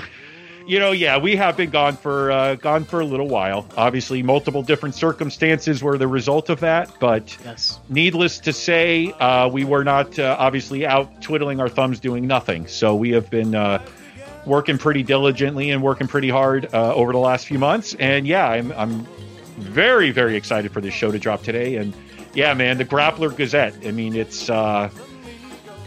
you 0.69 0.77
know, 0.77 0.91
yeah, 0.91 1.17
we 1.17 1.35
have 1.35 1.57
been 1.57 1.71
gone 1.71 1.97
for 1.97 2.31
uh, 2.31 2.53
gone 2.53 2.85
for 2.85 2.99
a 2.99 3.05
little 3.05 3.27
while. 3.27 3.67
Obviously, 3.75 4.21
multiple 4.21 4.61
different 4.61 4.93
circumstances 4.93 5.81
were 5.81 5.97
the 5.97 6.07
result 6.07 6.49
of 6.49 6.59
that. 6.59 6.93
But 6.99 7.35
yes. 7.43 7.79
needless 7.89 8.37
to 8.41 8.53
say, 8.53 9.11
uh, 9.13 9.49
we 9.49 9.65
were 9.65 9.83
not 9.83 10.19
uh, 10.19 10.35
obviously 10.37 10.85
out 10.85 11.23
twiddling 11.23 11.59
our 11.59 11.69
thumbs 11.69 11.99
doing 11.99 12.27
nothing. 12.27 12.67
So 12.67 12.95
we 12.95 13.09
have 13.11 13.31
been 13.31 13.55
uh, 13.55 13.83
working 14.45 14.77
pretty 14.77 15.01
diligently 15.01 15.71
and 15.71 15.81
working 15.81 16.07
pretty 16.07 16.29
hard 16.29 16.71
uh, 16.71 16.93
over 16.93 17.13
the 17.13 17.17
last 17.17 17.47
few 17.47 17.57
months. 17.57 17.95
And 17.95 18.27
yeah, 18.27 18.47
I'm 18.47 18.71
I'm 18.73 19.07
very 19.57 20.11
very 20.11 20.35
excited 20.35 20.71
for 20.71 20.81
this 20.81 20.93
show 20.93 21.11
to 21.11 21.17
drop 21.17 21.41
today. 21.41 21.77
And 21.77 21.95
yeah, 22.35 22.53
man, 22.53 22.77
the 22.77 22.85
Grappler 22.85 23.35
Gazette. 23.35 23.87
I 23.87 23.91
mean, 23.91 24.15
it's. 24.15 24.51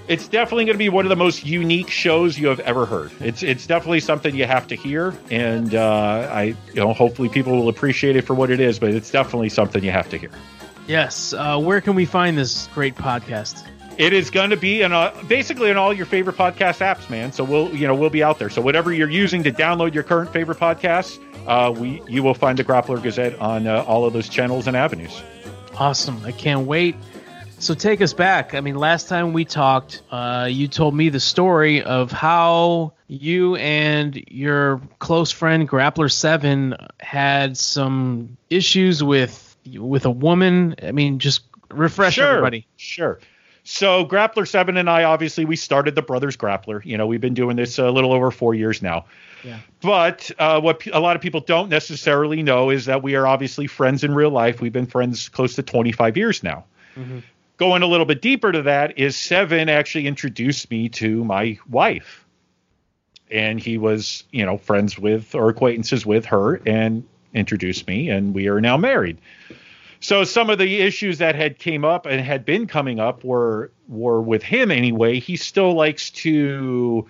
It's 0.09 0.29
definitely 0.29 0.65
going 0.65 0.75
to 0.75 0.79
be 0.79 0.89
one 0.89 1.05
of 1.05 1.11
the 1.11 1.17
most 1.17 1.47
unique 1.47 1.89
shows 1.89 2.39
you 2.39 2.49
have 2.49 2.61
ever 2.61 2.87
heard. 2.87 3.13
It's 3.21 3.43
it's 3.43 3.67
definitely 3.67 4.01
something 4.01 4.35
you 4.35 4.47
have 4.47 4.67
to 4.69 4.75
hear, 4.75 5.15
and 5.31 5.75
uh, 5.75 6.29
I 6.31 6.43
you 6.43 6.75
know 6.75 6.93
hopefully 6.93 7.29
people 7.29 7.53
will 7.53 7.69
appreciate 7.69 8.17
it 8.17 8.23
for 8.23 8.35
what 8.35 8.51
it 8.51 8.61
is. 8.61 8.79
But 8.79 8.91
it's 8.91 9.11
definitely 9.11 9.49
something 9.49 9.83
you 9.83 9.93
have 9.93 10.11
to 10.11 10.19
hear. 10.19 10.31
Yes. 10.87 11.33
Uh, 11.33 11.59
where 11.59 11.81
can 11.81 11.95
we 11.95 12.05
find 12.05 12.37
this 12.37 12.67
great 12.75 12.97
podcast? 12.97 13.67
It 13.99 14.13
is 14.13 14.31
going 14.31 14.51
to 14.51 14.57
be 14.57 14.83
in 14.83 14.93
uh, 14.93 15.15
basically 15.29 15.71
in 15.71 15.77
all 15.77 15.93
your 15.93 16.07
favorite 16.07 16.37
podcast 16.37 16.79
apps, 16.79 17.09
man. 17.09 17.31
So 17.31 17.45
we'll 17.45 17.75
you 17.75 17.87
know 17.87 17.95
we'll 17.95 18.11
be 18.11 18.23
out 18.23 18.39
there. 18.39 18.51
So 18.51 18.61
whatever 18.61 18.93
you're 18.93 19.11
using 19.11 19.43
to 19.45 19.53
download 19.53 19.95
your 19.95 20.03
current 20.03 20.33
favorite 20.33 20.59
podcasts, 20.59 21.19
uh, 21.47 21.71
we 21.71 22.03
you 22.09 22.23
will 22.23 22.35
find 22.35 22.59
the 22.59 22.65
Grappler 22.65 23.03
Gazette 23.03 23.39
on 23.39 23.67
uh, 23.67 23.85
all 23.87 24.05
of 24.05 24.13
those 24.13 24.29
channels 24.29 24.67
and 24.67 24.77
avenues. 24.77 25.23
Awesome. 25.79 26.23
I 26.25 26.33
can't 26.33 26.67
wait. 26.67 26.97
So 27.63 27.75
take 27.75 28.01
us 28.01 28.13
back. 28.13 28.55
I 28.55 28.61
mean, 28.61 28.75
last 28.75 29.09
time 29.09 29.33
we 29.33 29.45
talked, 29.45 30.03
uh, 30.11 30.49
you 30.51 30.67
told 30.67 30.97
me 30.97 31.11
the 31.11 31.21
story 31.21 31.81
of 31.81 32.11
how 32.11 32.95
you 33.07 33.55
and 33.55 34.17
your 34.27 34.81
close 34.99 35.31
friend 35.31 35.69
Grappler 35.69 36.11
Seven 36.11 36.75
had 36.99 37.57
some 37.57 38.37
issues 38.51 39.05
with 39.05 39.57
with 39.77 40.07
a 40.07 40.11
woman. 40.11 40.75
I 40.83 40.91
mean, 40.91 41.21
just 41.21 41.43
refresh 41.71 42.15
Sure. 42.15 42.27
everybody. 42.31 42.67
Sure. 42.77 43.21
So 43.63 44.05
Grappler 44.07 44.49
Seven 44.49 44.77
and 44.77 44.91
I 44.91 45.05
obviously 45.05 45.45
we 45.45 45.55
started 45.55 45.95
the 45.95 46.03
Brothers 46.03 46.37
Grappler. 46.37 46.85
You 46.85 46.99
know 46.99 47.07
we've 47.07 47.21
been 47.21 47.35
doing 47.35 47.55
this 47.55 47.79
a 47.79 47.93
little 47.93 48.13
over 48.13 48.33
four 48.33 48.57
years 48.57 48.83
now. 48.83 49.05
Yeah. 49.45 49.59
But 49.81 50.33
uh, 50.37 50.61
what 50.61 50.81
pe- 50.81 50.91
a 50.91 50.99
lot 50.99 51.15
of 51.15 51.23
people 51.23 51.39
don't 51.39 51.69
necessarily 51.69 52.43
know 52.43 52.71
is 52.71 52.87
that 52.87 53.05
we 53.05 53.15
are 53.15 53.25
obviously 53.25 53.69
friends 53.69 54.03
in 54.03 54.17
real 54.17 54.31
life. 54.31 54.61
We've 54.61 54.73
been 54.73 54.87
friends 54.87 55.29
close 55.29 55.55
to 55.55 55.63
25 55.63 56.17
years 56.17 56.43
now. 56.43 56.65
Going 57.63 57.83
a 57.83 57.87
little 57.87 58.07
bit 58.07 58.21
deeper 58.21 58.51
to 58.51 58.63
that 58.63 58.99
is 58.99 59.17
Seven 59.17 59.69
actually 59.69 60.09
introduced 60.09 60.69
me 60.69 60.89
to 60.89 61.25
my 61.25 61.61
wife. 61.71 62.27
And 63.31 63.61
he 63.61 63.79
was, 63.79 64.25
you 64.33 64.45
know, 64.45 64.59
friends 64.59 64.99
with 64.99 65.33
or 65.37 65.49
acquaintances 65.49 66.05
with 66.05 66.25
her 66.25 66.57
and 66.67 67.07
introduced 67.33 67.87
me, 67.87 68.11
and 68.11 68.35
we 68.35 68.49
are 68.49 68.61
now 68.61 68.77
married. 68.77 69.19
So 70.01 70.25
some 70.25 70.51
of 70.51 70.59
the 70.59 70.81
issues 70.81 71.19
that 71.19 71.37
had 71.37 71.61
came 71.61 71.85
up 71.85 72.05
and 72.05 72.21
had 72.21 72.45
been 72.45 72.67
coming 72.67 72.99
up 72.99 73.23
were 73.23 73.71
were 73.87 74.21
with 74.21 74.43
him 74.43 74.73
anyway. 74.73 75.21
He 75.21 75.37
still 75.37 75.73
likes 75.73 76.11
to 76.11 77.09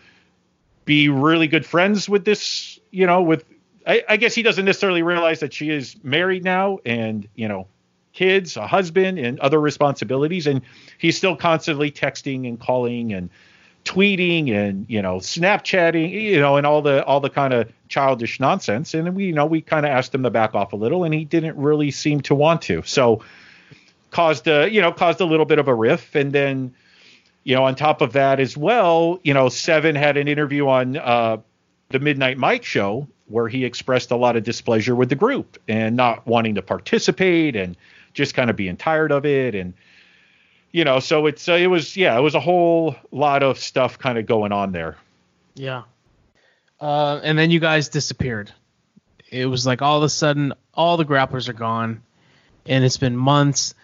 be 0.84 1.08
really 1.08 1.46
good 1.46 1.64
friends 1.64 2.10
with 2.10 2.26
this, 2.26 2.78
you 2.90 3.06
know, 3.06 3.22
with 3.22 3.46
I, 3.86 4.04
I 4.06 4.16
guess 4.18 4.34
he 4.34 4.42
doesn't 4.42 4.66
necessarily 4.66 5.02
realize 5.02 5.40
that 5.40 5.54
she 5.54 5.70
is 5.70 5.96
married 6.04 6.44
now 6.44 6.78
and, 6.84 7.26
you 7.36 7.48
know, 7.48 7.68
kids, 8.12 8.56
a 8.56 8.66
husband, 8.66 9.18
and 9.18 9.38
other 9.40 9.60
responsibilities. 9.60 10.46
And 10.46 10.62
he's 10.98 11.16
still 11.16 11.36
constantly 11.36 11.90
texting 11.90 12.46
and 12.46 12.58
calling 12.58 13.12
and 13.12 13.30
tweeting 13.84 14.52
and, 14.52 14.86
you 14.88 15.02
know, 15.02 15.16
Snapchatting, 15.16 16.10
you 16.10 16.40
know, 16.40 16.56
and 16.56 16.66
all 16.66 16.82
the 16.82 17.04
all 17.04 17.20
the 17.20 17.30
kind 17.30 17.52
of 17.52 17.70
childish 17.88 18.38
nonsense. 18.38 18.94
And 18.94 19.14
we, 19.14 19.26
you 19.26 19.32
know, 19.32 19.46
we 19.46 19.60
kind 19.60 19.84
of 19.84 19.90
asked 19.90 20.14
him 20.14 20.22
to 20.22 20.30
back 20.30 20.54
off 20.54 20.72
a 20.72 20.76
little 20.76 21.04
and 21.04 21.12
he 21.12 21.24
didn't 21.24 21.56
really 21.56 21.90
seem 21.90 22.20
to 22.22 22.34
want 22.34 22.62
to. 22.62 22.82
So 22.82 23.22
caused 24.10 24.46
a, 24.46 24.70
you 24.70 24.80
know, 24.80 24.92
caused 24.92 25.20
a 25.20 25.24
little 25.24 25.46
bit 25.46 25.58
of 25.58 25.68
a 25.68 25.74
riff. 25.74 26.14
And 26.14 26.32
then, 26.32 26.74
you 27.44 27.56
know, 27.56 27.64
on 27.64 27.74
top 27.74 28.00
of 28.00 28.12
that 28.12 28.38
as 28.38 28.56
well, 28.56 29.18
you 29.24 29.34
know, 29.34 29.48
Seven 29.48 29.96
had 29.96 30.16
an 30.16 30.28
interview 30.28 30.68
on 30.68 30.96
uh, 30.96 31.38
the 31.88 31.98
Midnight 31.98 32.38
Mike 32.38 32.64
show 32.64 33.08
where 33.26 33.48
he 33.48 33.64
expressed 33.64 34.10
a 34.10 34.16
lot 34.16 34.36
of 34.36 34.44
displeasure 34.44 34.94
with 34.94 35.08
the 35.08 35.14
group 35.14 35.58
and 35.66 35.96
not 35.96 36.26
wanting 36.26 36.54
to 36.54 36.62
participate 36.62 37.56
and 37.56 37.76
just 38.14 38.34
kind 38.34 38.50
of 38.50 38.56
being 38.56 38.76
tired 38.76 39.12
of 39.12 39.24
it 39.24 39.54
and 39.54 39.74
you 40.70 40.84
know 40.84 41.00
so 41.00 41.26
it's 41.26 41.48
uh, 41.48 41.52
it 41.52 41.66
was 41.66 41.96
yeah 41.96 42.16
it 42.16 42.20
was 42.20 42.34
a 42.34 42.40
whole 42.40 42.94
lot 43.10 43.42
of 43.42 43.58
stuff 43.58 43.98
kind 43.98 44.18
of 44.18 44.26
going 44.26 44.52
on 44.52 44.72
there 44.72 44.96
Yeah. 45.54 45.82
Uh, 46.80 47.20
and 47.22 47.38
then 47.38 47.50
you 47.50 47.60
guys 47.60 47.88
disappeared. 47.88 48.50
It 49.30 49.46
was 49.46 49.66
like 49.66 49.82
all 49.82 49.98
of 49.98 50.02
a 50.02 50.08
sudden, 50.08 50.52
all 50.74 50.96
the 50.96 51.04
grapplers 51.04 51.48
are 51.48 51.54
gone, 51.54 52.02
and 52.66 52.84
it's 52.84 52.96
been 52.96 53.16
months. 53.16 53.74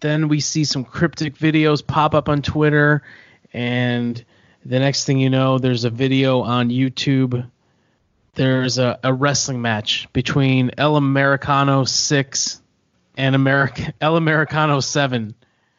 Then 0.00 0.28
we 0.28 0.40
see 0.40 0.64
some 0.64 0.84
cryptic 0.84 1.36
videos 1.36 1.86
pop 1.86 2.14
up 2.14 2.28
on 2.28 2.42
Twitter, 2.42 3.02
and 3.52 4.24
The 4.64 4.78
next 4.78 5.04
thing 5.04 5.18
you 5.18 5.28
know, 5.30 5.58
there's 5.58 5.84
a 5.84 5.90
video 5.90 6.40
on 6.40 6.70
YouTube. 6.70 7.48
There's 8.34 8.78
a, 8.78 8.98
a 9.04 9.12
wrestling 9.12 9.60
match 9.60 10.08
between 10.12 10.72
El 10.78 10.96
Americano 10.96 11.84
6 11.84 12.60
and 13.16 13.34
America, 13.34 13.92
El 14.00 14.16
Americano 14.16 14.80
7. 14.80 15.34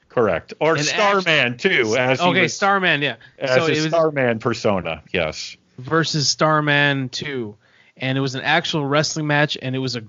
Correct. 0.10 0.54
Or 0.60 0.76
And 0.76 0.86
Starman 0.86 1.58
too, 1.58 1.96
as 1.98 2.22
okay, 2.22 2.44
was- 2.44 2.56
Starman, 2.56 3.02
yeah. 3.02 3.16
as 3.38 3.50
so 3.52 3.66
a 3.66 3.68
it 3.68 3.70
was 3.72 3.86
Starman 3.88 4.40
persona. 4.40 5.04
Yes. 5.12 5.58
versus 5.78 6.30
Starman 6.30 7.10
2, 7.10 7.56
and 7.98 8.18
it 8.18 8.22
was 8.22 8.36
an 8.36 8.42
actual 8.42 8.86
wrestling 8.86 9.28
match, 9.28 9.58
and 9.62 9.76
it 9.76 9.80
was 9.80 9.96
a 9.98 10.04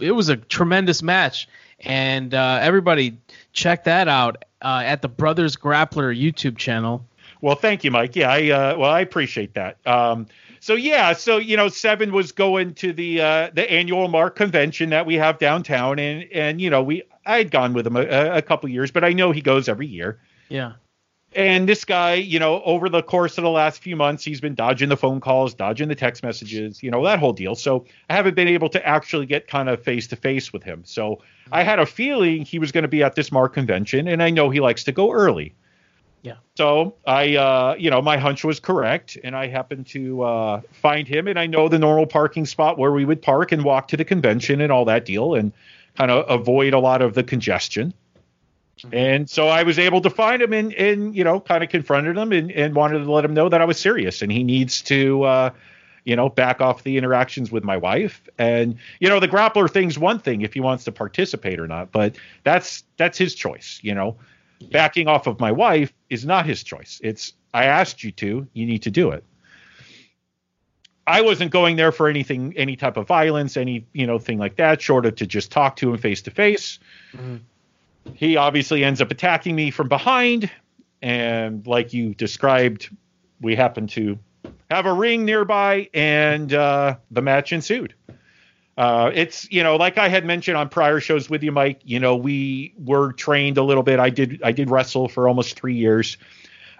it 0.00 0.10
was 0.10 0.28
a 0.28 0.36
tremendous 0.36 1.02
match, 1.04 1.48
and 1.78 2.34
uh, 2.34 2.58
everybody 2.60 3.16
check 3.52 3.84
that 3.84 4.08
out 4.08 4.44
uh, 4.60 4.82
at 4.84 5.02
the 5.02 5.08
Brothers 5.08 5.54
Grappler 5.56 6.12
YouTube 6.20 6.56
channel. 6.58 7.06
Well, 7.40 7.54
thank 7.54 7.84
you, 7.84 7.92
Mike. 7.92 8.16
Yeah, 8.16 8.30
I 8.32 8.50
uh, 8.50 8.76
well, 8.76 8.90
I 8.90 9.00
appreciate 9.00 9.54
that. 9.54 9.76
Um, 9.86 10.26
so 10.64 10.76
yeah, 10.76 11.12
so 11.12 11.36
you 11.36 11.58
know, 11.58 11.68
Seven 11.68 12.10
was 12.10 12.32
going 12.32 12.72
to 12.76 12.94
the 12.94 13.20
uh, 13.20 13.50
the 13.52 13.70
annual 13.70 14.08
Mark 14.08 14.34
convention 14.34 14.88
that 14.90 15.04
we 15.04 15.16
have 15.16 15.38
downtown, 15.38 15.98
and 15.98 16.26
and 16.32 16.58
you 16.58 16.70
know, 16.70 16.82
we 16.82 17.02
I 17.26 17.36
had 17.36 17.50
gone 17.50 17.74
with 17.74 17.86
him 17.86 17.96
a, 17.96 18.36
a 18.36 18.40
couple 18.40 18.70
years, 18.70 18.90
but 18.90 19.04
I 19.04 19.12
know 19.12 19.30
he 19.30 19.42
goes 19.42 19.68
every 19.68 19.86
year. 19.86 20.18
Yeah. 20.48 20.72
And 21.34 21.68
this 21.68 21.84
guy, 21.84 22.14
you 22.14 22.38
know, 22.38 22.62
over 22.62 22.88
the 22.88 23.02
course 23.02 23.36
of 23.36 23.44
the 23.44 23.50
last 23.50 23.82
few 23.82 23.94
months, 23.94 24.24
he's 24.24 24.40
been 24.40 24.54
dodging 24.54 24.88
the 24.88 24.96
phone 24.96 25.20
calls, 25.20 25.52
dodging 25.52 25.88
the 25.88 25.94
text 25.94 26.22
messages, 26.22 26.82
you 26.82 26.90
know, 26.90 27.04
that 27.04 27.18
whole 27.18 27.34
deal. 27.34 27.54
So 27.56 27.84
I 28.08 28.14
haven't 28.14 28.34
been 28.34 28.48
able 28.48 28.70
to 28.70 28.86
actually 28.86 29.26
get 29.26 29.46
kind 29.48 29.68
of 29.68 29.82
face 29.82 30.06
to 30.06 30.16
face 30.16 30.50
with 30.50 30.62
him. 30.62 30.82
So 30.86 31.20
I 31.52 31.62
had 31.62 31.78
a 31.78 31.84
feeling 31.84 32.42
he 32.42 32.58
was 32.58 32.72
going 32.72 32.82
to 32.82 32.88
be 32.88 33.02
at 33.02 33.16
this 33.16 33.30
Mark 33.30 33.52
convention, 33.52 34.08
and 34.08 34.22
I 34.22 34.30
know 34.30 34.48
he 34.48 34.60
likes 34.60 34.84
to 34.84 34.92
go 34.92 35.12
early. 35.12 35.54
Yeah. 36.24 36.36
So 36.56 36.94
I, 37.06 37.36
uh, 37.36 37.76
you 37.78 37.90
know, 37.90 38.00
my 38.00 38.16
hunch 38.16 38.44
was 38.44 38.58
correct, 38.58 39.18
and 39.22 39.36
I 39.36 39.46
happened 39.46 39.86
to 39.88 40.22
uh, 40.22 40.60
find 40.72 41.06
him, 41.06 41.28
and 41.28 41.38
I 41.38 41.46
know 41.46 41.68
the 41.68 41.78
normal 41.78 42.06
parking 42.06 42.46
spot 42.46 42.78
where 42.78 42.92
we 42.92 43.04
would 43.04 43.20
park 43.20 43.52
and 43.52 43.62
walk 43.62 43.88
to 43.88 43.96
the 43.96 44.06
convention 44.06 44.62
and 44.62 44.72
all 44.72 44.86
that 44.86 45.04
deal, 45.04 45.34
and 45.34 45.52
kind 45.96 46.10
of 46.10 46.24
avoid 46.28 46.72
a 46.72 46.78
lot 46.78 47.02
of 47.02 47.12
the 47.12 47.22
congestion. 47.22 47.92
And 48.92 49.30
so 49.30 49.48
I 49.48 49.62
was 49.62 49.78
able 49.78 50.00
to 50.00 50.10
find 50.10 50.42
him 50.42 50.52
and, 50.52 50.72
and 50.74 51.14
you 51.14 51.24
know, 51.24 51.40
kind 51.40 51.62
of 51.62 51.70
confronted 51.70 52.16
him 52.16 52.32
and, 52.32 52.50
and 52.50 52.74
wanted 52.74 52.98
to 53.04 53.12
let 53.12 53.24
him 53.24 53.32
know 53.32 53.48
that 53.48 53.60
I 53.60 53.64
was 53.64 53.78
serious 53.78 54.20
and 54.20 54.32
he 54.32 54.42
needs 54.42 54.82
to, 54.82 55.22
uh, 55.22 55.50
you 56.04 56.16
know, 56.16 56.28
back 56.28 56.60
off 56.60 56.82
the 56.82 56.96
interactions 56.98 57.50
with 57.52 57.64
my 57.64 57.76
wife. 57.76 58.28
And, 58.36 58.76
you 58.98 59.08
know, 59.08 59.20
the 59.20 59.28
grappler 59.28 59.70
thing's 59.70 59.98
one 59.98 60.18
thing 60.18 60.42
if 60.42 60.52
he 60.52 60.60
wants 60.60 60.84
to 60.84 60.92
participate 60.92 61.60
or 61.60 61.66
not, 61.66 61.92
but 61.92 62.16
that's, 62.42 62.84
that's 62.96 63.16
his 63.16 63.34
choice. 63.34 63.78
You 63.82 63.94
know, 63.94 64.16
backing 64.70 65.08
off 65.08 65.26
of 65.26 65.40
my 65.40 65.52
wife 65.52 65.92
is 66.10 66.24
not 66.24 66.46
his 66.46 66.62
choice. 66.62 67.00
It's, 67.02 67.32
I 67.52 67.64
asked 67.64 68.02
you 68.02 68.12
to, 68.12 68.46
you 68.52 68.66
need 68.66 68.82
to 68.82 68.90
do 68.90 69.10
it. 69.10 69.24
I 71.06 71.20
wasn't 71.20 71.50
going 71.50 71.76
there 71.76 71.92
for 71.92 72.08
anything, 72.08 72.54
any 72.56 72.76
type 72.76 72.96
of 72.96 73.06
violence, 73.06 73.56
any, 73.58 73.86
you 73.92 74.06
know, 74.06 74.18
thing 74.18 74.38
like 74.38 74.56
that, 74.56 74.80
short 74.80 75.04
of 75.04 75.16
to 75.16 75.26
just 75.26 75.52
talk 75.52 75.76
to 75.76 75.92
him 75.92 75.98
face 75.98 76.22
to 76.22 76.30
face 76.30 76.78
he 78.12 78.36
obviously 78.36 78.84
ends 78.84 79.00
up 79.00 79.10
attacking 79.10 79.54
me 79.54 79.70
from 79.70 79.88
behind 79.88 80.50
and 81.00 81.66
like 81.66 81.92
you 81.92 82.14
described 82.14 82.94
we 83.40 83.54
happen 83.54 83.86
to 83.86 84.18
have 84.70 84.86
a 84.86 84.92
ring 84.92 85.24
nearby 85.24 85.88
and 85.94 86.52
uh, 86.52 86.96
the 87.10 87.22
match 87.22 87.52
ensued 87.52 87.94
uh, 88.76 89.10
it's 89.14 89.50
you 89.52 89.62
know 89.62 89.76
like 89.76 89.98
i 89.98 90.08
had 90.08 90.24
mentioned 90.24 90.56
on 90.56 90.68
prior 90.68 91.00
shows 91.00 91.30
with 91.30 91.42
you 91.42 91.52
mike 91.52 91.80
you 91.84 92.00
know 92.00 92.16
we 92.16 92.74
were 92.78 93.12
trained 93.12 93.58
a 93.58 93.62
little 93.62 93.82
bit. 93.82 94.00
I 94.00 94.10
did 94.10 94.42
i 94.42 94.52
did 94.52 94.70
wrestle 94.70 95.08
for 95.08 95.28
almost 95.28 95.58
three 95.58 95.74
years. 95.74 96.16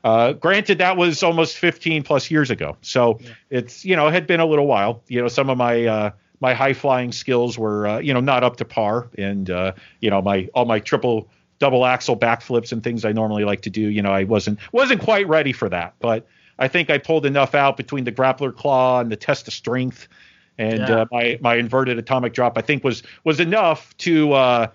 Uh, 0.03 0.35
granted 0.35 0.79
that 0.79 0.99
was 0.99 1.23
almost 1.23 1.57
15 1.57 2.03
plus 2.03 2.31
years 2.31 2.51
ago. 2.51 2.77
So 2.83 3.21
it's 3.49 3.85
you 3.85 3.97
know 3.97 4.09
it 4.09 4.13
had 4.13 4.27
been 4.27 4.41
a 4.41 4.47
little 4.47 4.67
while. 4.67 5.03
You 5.09 5.23
know 5.23 5.29
some 5.29 5.49
of 5.49 5.57
my 5.57 5.87
uh, 5.87 6.11
my 6.41 6.53
high 6.53 6.75
flying 6.75 7.11
skills 7.13 7.59
were 7.59 7.87
uh, 7.87 7.99
you 8.01 8.13
know 8.13 8.21
not 8.21 8.45
up 8.45 8.57
to 8.59 8.65
par. 8.65 9.09
And 9.17 9.49
uh, 9.49 9.73
you 10.01 10.11
know 10.11 10.21
my 10.21 10.49
all 10.55 10.67
my 10.67 10.81
triple 10.81 11.29
double 11.59 11.87
axle 11.87 12.19
backflips 12.19 12.73
and 12.73 12.83
things 12.83 13.05
I 13.05 13.13
normally 13.13 13.45
like 13.45 13.63
to 13.63 13.71
do 13.71 13.81
you 13.81 14.03
know 14.03 14.13
I 14.13 14.25
wasn't 14.25 14.59
wasn't 14.73 15.01
quite 15.01 15.27
ready 15.27 15.53
for 15.53 15.71
that. 15.71 15.95
But 16.01 16.27
I 16.59 16.69
think 16.69 16.91
I 16.91 16.99
pulled 16.99 17.25
enough 17.25 17.55
out 17.55 17.77
between 17.77 18.05
the 18.05 18.13
grappler 18.13 18.55
claw 18.55 19.01
and 19.01 19.11
the 19.11 19.17
test 19.17 19.49
of 19.49 19.55
strength 19.55 20.07
and 20.59 20.81
Yeah. 20.81 21.01
uh, 21.01 21.07
my 21.11 21.39
my 21.41 21.57
inverted 21.57 21.99
atomic 21.99 22.33
drop 22.33 22.57
I 22.59 22.61
think 22.63 22.85
was 22.85 23.03
was 23.25 23.41
enough 23.41 23.97
to 23.99 24.33
uh, 24.33 24.67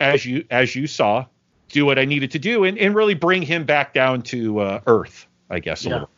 as 0.00 0.24
you 0.24 0.44
as 0.50 0.74
you 0.74 0.86
saw 0.86 1.26
do 1.70 1.84
what 1.86 1.98
I 1.98 2.04
needed 2.04 2.30
to 2.32 2.38
do 2.38 2.64
and, 2.64 2.78
and 2.78 2.94
really 2.94 3.14
bring 3.14 3.42
him 3.42 3.64
back 3.64 3.94
down 3.94 4.22
to 4.22 4.60
uh, 4.60 4.80
earth 4.86 5.26
I 5.50 5.58
guess 5.60 5.84
a 5.84 5.88
Yeah. 5.88 5.94
little 5.94 6.10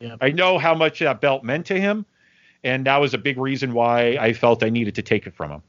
Yeah. 0.00 0.16
I 0.20 0.30
know 0.30 0.58
how 0.58 0.74
much 0.74 0.98
that 1.00 1.20
belt 1.20 1.44
meant 1.44 1.66
to 1.66 1.80
him 1.80 2.06
and 2.62 2.86
that 2.86 2.98
was 2.98 3.14
a 3.14 3.18
big 3.18 3.38
reason 3.38 3.74
why 3.74 4.16
I 4.20 4.32
felt 4.32 4.62
I 4.62 4.70
needed 4.70 4.94
to 4.96 5.02
take 5.02 5.26
it 5.26 5.34
from 5.34 5.50
him. 5.50 5.62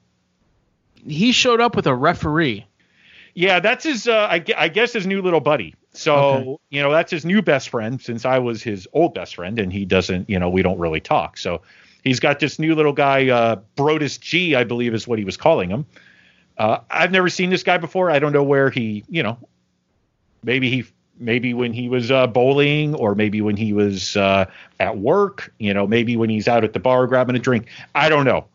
He 1.07 1.31
showed 1.33 1.61
up 1.61 1.75
with 1.75 1.87
a 1.87 1.93
referee. 1.93 2.65
Yeah, 3.35 3.59
that's 3.59 3.83
his. 3.83 4.07
Uh, 4.07 4.27
I, 4.31 4.43
I 4.57 4.69
guess 4.69 4.93
his 4.93 5.05
new 5.05 5.21
little 5.21 5.41
buddy. 5.41 5.75
So 5.91 6.19
Okay. 6.19 6.57
you 6.69 6.81
know, 6.81 6.91
that's 6.91 7.11
his 7.11 7.25
new 7.25 7.41
best 7.41 7.67
friend 7.69 8.01
since 8.01 8.25
I 8.25 8.39
was 8.39 8.63
his 8.63 8.87
old 8.93 9.13
best 9.13 9.35
friend, 9.35 9.59
and 9.59 9.73
he 9.73 9.83
doesn't. 9.83 10.29
You 10.29 10.39
know, 10.39 10.49
we 10.49 10.61
don't 10.61 10.79
really 10.79 11.01
talk. 11.01 11.37
So 11.37 11.61
he's 12.05 12.21
got 12.21 12.39
this 12.39 12.57
new 12.57 12.75
little 12.75 12.93
guy, 12.93 13.27
uh, 13.27 13.57
Brodus 13.75 14.17
G, 14.17 14.55
I 14.55 14.63
believe 14.63 14.93
is 14.93 15.05
what 15.05 15.19
he 15.19 15.25
was 15.25 15.35
calling 15.35 15.69
him. 15.69 15.85
Uh, 16.57 16.79
I've 16.89 17.11
never 17.11 17.27
seen 17.27 17.49
this 17.49 17.63
guy 17.63 17.77
before. 17.77 18.09
I 18.09 18.19
don't 18.19 18.31
know 18.31 18.43
where 18.43 18.69
he. 18.69 19.03
You 19.09 19.23
know, 19.23 19.37
maybe 20.43 20.69
he. 20.69 20.85
Maybe 21.17 21.53
when 21.53 21.71
he 21.71 21.87
was 21.87 22.11
uh, 22.11 22.27
bowling, 22.27 22.93
or 22.93 23.15
maybe 23.15 23.39
when 23.39 23.55
he 23.55 23.71
was 23.71 24.17
uh, 24.17 24.45
at 24.79 24.97
work. 24.97 25.53
You 25.59 25.73
know, 25.73 25.87
maybe 25.87 26.17
when 26.17 26.29
he's 26.29 26.47
out 26.47 26.63
at 26.63 26.73
the 26.73 26.79
bar 26.79 27.07
grabbing 27.07 27.35
a 27.35 27.39
drink. 27.39 27.67
I 27.93 28.09
don't 28.09 28.25
know. 28.25 28.47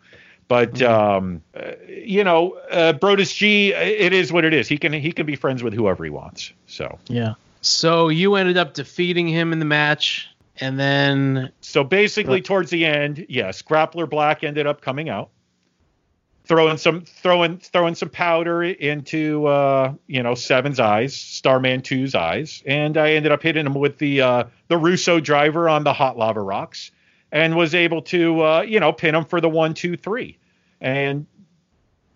But 0.47 0.83
um, 0.83 1.43
uh, 1.55 1.73
you 1.89 2.25
know, 2.25 2.59
uh, 2.71 2.93
Brodus 2.95 3.35
G, 3.35 3.73
it 3.73 4.13
is 4.13 4.33
what 4.33 4.45
it 4.45 4.53
is. 4.53 4.69
He 4.69 4.79
can 4.79 4.93
he 4.93 5.13
can 5.13 5.25
be 5.25 5.37
friends 5.37 5.63
with 5.63 5.73
whoever 5.73 6.05
he 6.05 6.11
wants. 6.11 6.53
So 6.67 6.99
Yeah. 7.09 7.35
So 7.63 8.09
you 8.09 8.35
ended 8.37 8.57
up 8.57 8.75
defeating 8.75 9.29
him 9.29 9.53
in 9.53 9.59
the 9.59 9.65
match, 9.65 10.29
and 10.61 10.79
then 10.79 11.51
so 11.63 11.83
basically, 11.83 12.43
towards 12.43 12.71
the 12.71 12.85
end, 12.85 13.27
yes, 13.29 13.63
Grappler 13.63 14.09
Black 14.09 14.45
ended 14.45 14.67
up 14.67 14.83
coming 14.83 15.09
out, 15.09 15.31
throwing 16.45 16.77
some 16.77 17.03
throwing 17.03 17.57
throwing 17.59 17.95
some 17.95 18.11
powder 18.11 18.63
into 18.63 19.47
uh, 19.47 19.95
you 20.07 20.23
know 20.23 20.35
Seven's 20.35 20.79
eyes, 20.79 21.17
Starman 21.17 21.81
2's 21.81 22.15
eyes, 22.15 22.63
and 22.67 22.99
I 22.99 23.13
ended 23.13 23.33
up 23.33 23.43
hitting 23.43 23.65
him 23.65 23.75
with 23.75 23.97
the 23.99 24.21
uh, 24.21 24.45
the 24.69 24.77
Russo 24.77 25.19
driver 25.19 25.69
on 25.69 25.83
the 25.83 25.95
hot 25.95 26.19
lava 26.19 26.43
rocks, 26.43 26.91
and 27.33 27.57
was 27.57 27.75
able 27.75 28.03
to 28.03 28.43
uh, 28.43 28.61
you 28.61 28.81
know 28.81 28.93
pin 28.93 29.15
him 29.15 29.25
for 29.25 29.41
the 29.41 29.49
one 29.49 29.73
two 29.73 29.97
three, 29.97 30.37
and 30.83 31.27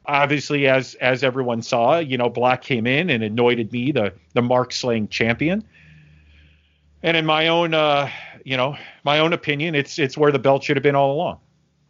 obviously 0.04 0.66
as 0.66 0.94
as 0.96 1.24
everyone 1.24 1.62
saw, 1.62 1.98
you 1.98 2.18
know 2.18 2.28
Black 2.28 2.60
came 2.60 2.86
in 2.86 3.08
and 3.08 3.24
anointed 3.24 3.72
me 3.72 3.90
the 3.92 4.12
the 4.34 4.42
mark 4.42 4.70
slaying 4.72 5.08
champion. 5.08 5.64
And 7.02 7.18
in 7.18 7.26
my 7.26 7.48
own, 7.48 7.74
uh, 7.74 8.08
you 8.44 8.56
know, 8.56 8.76
my 9.02 9.18
own 9.18 9.32
opinion, 9.32 9.74
it's 9.74 9.98
it's 9.98 10.16
where 10.16 10.30
the 10.30 10.38
belt 10.38 10.62
should 10.62 10.76
have 10.76 10.82
been 10.82 10.94
all 10.94 11.12
along. 11.12 11.40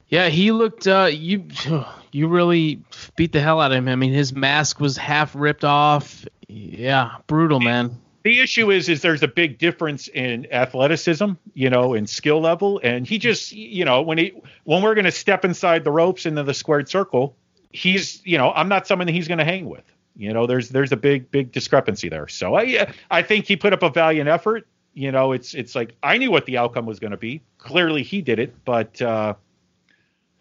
yeah, 0.08 0.28
he 0.28 0.52
looked. 0.52 0.86
Uh, 0.86 1.10
you 1.12 1.44
you 2.12 2.28
really 2.28 2.80
beat 3.16 3.32
the 3.32 3.40
hell 3.40 3.60
out 3.60 3.72
of 3.72 3.78
him. 3.78 3.88
I 3.88 3.96
mean, 3.96 4.12
his 4.12 4.32
mask 4.32 4.80
was 4.80 4.96
half 4.96 5.34
ripped 5.34 5.64
off. 5.64 6.24
Yeah, 6.48 7.16
brutal, 7.26 7.60
man. 7.60 8.00
The 8.22 8.40
issue 8.40 8.70
is, 8.70 8.88
is 8.88 9.02
there's 9.02 9.22
a 9.22 9.28
big 9.28 9.58
difference 9.58 10.08
in 10.08 10.50
athleticism, 10.50 11.32
you 11.52 11.68
know, 11.68 11.92
and 11.92 12.08
skill 12.08 12.40
level, 12.40 12.80
and 12.82 13.06
he 13.06 13.18
just, 13.18 13.52
you 13.52 13.84
know, 13.84 14.00
when 14.00 14.16
he 14.16 14.32
when 14.64 14.82
we're 14.82 14.94
going 14.94 15.04
to 15.04 15.10
step 15.10 15.44
inside 15.44 15.84
the 15.84 15.90
ropes 15.90 16.24
into 16.24 16.42
the 16.42 16.54
squared 16.54 16.88
circle, 16.88 17.36
he's, 17.70 18.24
you 18.24 18.38
know, 18.38 18.50
I'm 18.52 18.68
not 18.68 18.86
someone 18.86 19.08
that 19.08 19.12
he's 19.12 19.28
going 19.28 19.38
to 19.38 19.44
hang 19.44 19.68
with. 19.68 19.84
You 20.16 20.32
know, 20.32 20.46
there's 20.46 20.70
there's 20.70 20.92
a 20.92 20.96
big 20.96 21.30
big 21.30 21.52
discrepancy 21.52 22.08
there. 22.08 22.28
So 22.28 22.54
I 22.54 22.92
I 23.10 23.22
think 23.22 23.46
he 23.46 23.56
put 23.56 23.72
up 23.72 23.82
a 23.82 23.90
valiant 23.90 24.28
effort. 24.28 24.66
You 24.94 25.12
know, 25.12 25.32
it's 25.32 25.54
it's 25.54 25.74
like 25.74 25.94
I 26.02 26.18
knew 26.18 26.30
what 26.30 26.46
the 26.46 26.58
outcome 26.58 26.86
was 26.86 27.00
going 27.00 27.10
to 27.10 27.16
be. 27.16 27.42
Clearly, 27.58 28.02
he 28.02 28.22
did 28.22 28.38
it, 28.38 28.64
but 28.64 29.00
uh, 29.02 29.34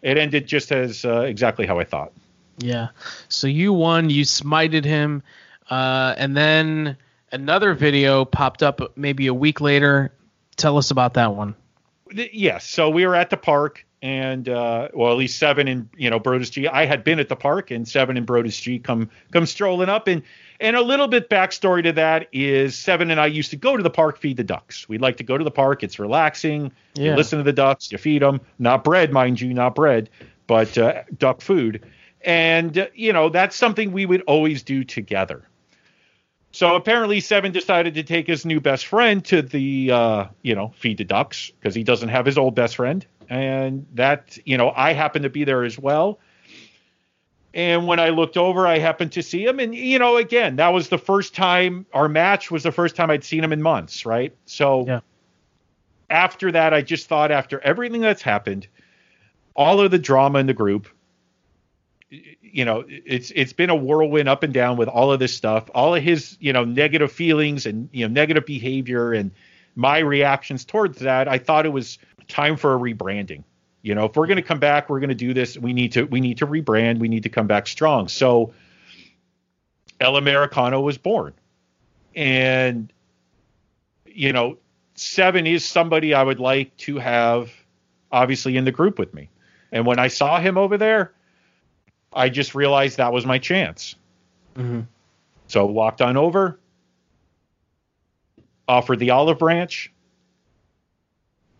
it 0.02 0.16
ended 0.16 0.46
just 0.46 0.70
as 0.72 1.04
uh, 1.04 1.22
exactly 1.22 1.66
how 1.66 1.78
I 1.78 1.84
thought. 1.84 2.12
Yeah. 2.58 2.88
So 3.28 3.46
you 3.46 3.72
won. 3.72 4.10
You 4.10 4.24
smited 4.24 4.84
him, 4.84 5.22
uh, 5.68 6.14
and 6.16 6.36
then 6.36 6.96
another 7.32 7.74
video 7.74 8.24
popped 8.24 8.62
up 8.62 8.96
maybe 8.96 9.26
a 9.26 9.34
week 9.34 9.60
later. 9.60 10.12
Tell 10.56 10.78
us 10.78 10.92
about 10.92 11.14
that 11.14 11.34
one. 11.34 11.56
Yes 12.12 12.64
so 12.64 12.90
we 12.90 13.06
were 13.06 13.16
at 13.16 13.30
the 13.30 13.36
park 13.36 13.84
and 14.04 14.50
uh 14.50 14.88
well 14.92 15.10
at 15.10 15.16
least 15.16 15.38
seven 15.38 15.66
and 15.66 15.88
you 15.96 16.10
know 16.10 16.20
brodus 16.20 16.50
g. 16.50 16.68
I 16.68 16.84
had 16.84 17.04
been 17.04 17.18
at 17.18 17.30
the 17.30 17.36
park 17.36 17.70
and 17.70 17.88
seven 17.88 18.18
and 18.18 18.26
brodus 18.26 18.60
g 18.60 18.78
come 18.78 19.08
come 19.32 19.46
strolling 19.46 19.88
up. 19.88 20.06
And 20.08 20.22
and 20.60 20.76
a 20.76 20.82
little 20.82 21.08
bit 21.08 21.30
backstory 21.30 21.82
to 21.84 21.92
that 21.92 22.28
is 22.30 22.76
seven 22.76 23.10
and 23.10 23.18
i 23.18 23.26
used 23.26 23.50
to 23.50 23.56
go 23.56 23.78
to 23.78 23.82
the 23.82 23.90
park 23.90 24.18
feed 24.18 24.36
the 24.36 24.44
ducks. 24.44 24.86
We'd 24.90 25.00
like 25.00 25.16
to 25.16 25.24
go 25.24 25.38
to 25.38 25.42
the 25.42 25.50
park. 25.50 25.82
It's 25.82 25.98
relaxing. 25.98 26.70
You 26.94 27.16
listen 27.16 27.38
to 27.38 27.42
the 27.42 27.54
ducks 27.54 27.90
you 27.90 27.96
feed 27.96 28.20
them 28.20 28.42
not 28.58 28.84
bread 28.84 29.10
mind 29.10 29.40
you 29.40 29.54
not 29.54 29.74
bread 29.74 30.10
but 30.46 30.76
uh, 30.76 31.04
duck 31.16 31.40
food. 31.40 31.82
And 32.20 32.76
uh, 32.76 32.86
you 32.94 33.14
know 33.14 33.30
that's 33.30 33.56
something 33.56 33.90
we 33.90 34.04
would 34.04 34.20
always 34.26 34.62
do 34.62 34.84
together. 34.84 35.48
So 36.52 36.76
apparently, 36.76 37.18
Seven 37.18 37.50
decided 37.50 37.94
to 37.94 38.04
take 38.04 38.28
his 38.28 38.46
new 38.46 38.60
best 38.60 38.86
friend 38.86 39.24
to 39.24 39.42
the, 39.42 39.90
uh, 39.90 40.26
you 40.40 40.54
know, 40.54 40.72
feed 40.76 40.98
the 40.98 41.04
ducks 41.04 41.50
because 41.50 41.74
he 41.74 41.82
doesn't 41.82 42.10
have 42.10 42.24
his 42.24 42.38
old 42.38 42.54
best 42.54 42.76
friend. 42.76 43.04
And 43.28 43.86
that, 43.94 44.38
you 44.44 44.56
know, 44.56 44.72
I 44.74 44.92
happened 44.92 45.22
to 45.24 45.30
be 45.30 45.44
there 45.44 45.64
as 45.64 45.78
well. 45.78 46.18
And 47.52 47.86
when 47.86 48.00
I 48.00 48.08
looked 48.08 48.36
over, 48.36 48.66
I 48.66 48.78
happened 48.78 49.12
to 49.12 49.22
see 49.22 49.44
him. 49.44 49.60
And, 49.60 49.74
you 49.74 49.98
know, 49.98 50.16
again, 50.16 50.56
that 50.56 50.70
was 50.70 50.88
the 50.88 50.98
first 50.98 51.34
time 51.34 51.86
our 51.94 52.08
match 52.08 52.50
was 52.50 52.64
the 52.64 52.72
first 52.72 52.96
time 52.96 53.10
I'd 53.10 53.22
seen 53.22 53.44
him 53.44 53.52
in 53.52 53.62
months, 53.62 54.04
right? 54.04 54.34
So 54.44 54.84
Yeah. 54.86 55.00
after 56.10 56.50
that, 56.52 56.74
I 56.74 56.82
just 56.82 57.06
thought, 57.06 57.30
after 57.30 57.60
everything 57.60 58.00
that's 58.00 58.22
happened, 58.22 58.66
all 59.54 59.80
of 59.80 59.92
the 59.92 59.98
drama 59.98 60.40
in 60.40 60.46
the 60.46 60.54
group, 60.54 60.88
you 62.10 62.64
know, 62.64 62.84
it's 62.88 63.32
it's 63.34 63.52
been 63.52 63.70
a 63.70 63.74
whirlwind 63.74 64.28
up 64.28 64.42
and 64.42 64.52
down 64.52 64.76
with 64.76 64.88
all 64.88 65.12
of 65.12 65.18
this 65.18 65.34
stuff, 65.34 65.70
all 65.74 65.94
of 65.94 66.02
his, 66.02 66.36
you 66.40 66.52
know, 66.52 66.64
negative 66.64 67.10
feelings 67.10 67.66
and 67.66 67.88
you 67.92 68.06
know 68.06 68.12
negative 68.12 68.46
behavior 68.46 69.12
and 69.12 69.30
my 69.76 69.98
reactions 69.98 70.64
towards 70.64 70.98
that. 71.00 71.28
I 71.28 71.38
thought 71.38 71.66
it 71.66 71.72
was 71.72 71.98
time 72.28 72.56
for 72.56 72.74
a 72.74 72.78
rebranding. 72.78 73.44
You 73.82 73.94
know, 73.94 74.06
if 74.06 74.16
we're 74.16 74.26
going 74.26 74.36
to 74.36 74.42
come 74.42 74.58
back, 74.58 74.88
we're 74.88 75.00
going 75.00 75.10
to 75.10 75.14
do 75.14 75.34
this. 75.34 75.58
We 75.58 75.72
need 75.72 75.92
to 75.92 76.04
we 76.04 76.20
need 76.20 76.38
to 76.38 76.46
rebrand. 76.46 76.98
We 76.98 77.08
need 77.08 77.24
to 77.24 77.28
come 77.28 77.46
back 77.46 77.66
strong. 77.66 78.08
So 78.08 78.54
El 80.00 80.16
Americano 80.16 80.80
was 80.80 80.96
born, 80.96 81.34
and 82.14 82.92
you 84.06 84.32
know, 84.32 84.58
Seven 84.94 85.46
is 85.46 85.64
somebody 85.64 86.14
I 86.14 86.22
would 86.22 86.40
like 86.40 86.76
to 86.78 86.98
have 86.98 87.50
obviously 88.12 88.56
in 88.56 88.64
the 88.64 88.72
group 88.72 88.98
with 88.98 89.12
me. 89.12 89.28
And 89.72 89.84
when 89.84 89.98
I 89.98 90.06
saw 90.06 90.38
him 90.38 90.56
over 90.56 90.78
there, 90.78 91.12
I 92.12 92.28
just 92.28 92.54
realized 92.54 92.98
that 92.98 93.12
was 93.12 93.26
my 93.26 93.38
chance. 93.38 93.96
Mm-hmm. 94.56 94.82
So 95.48 95.66
walked 95.66 96.00
on 96.00 96.16
over, 96.16 96.60
offered 98.68 99.00
the 99.00 99.10
olive 99.10 99.40
branch, 99.40 99.92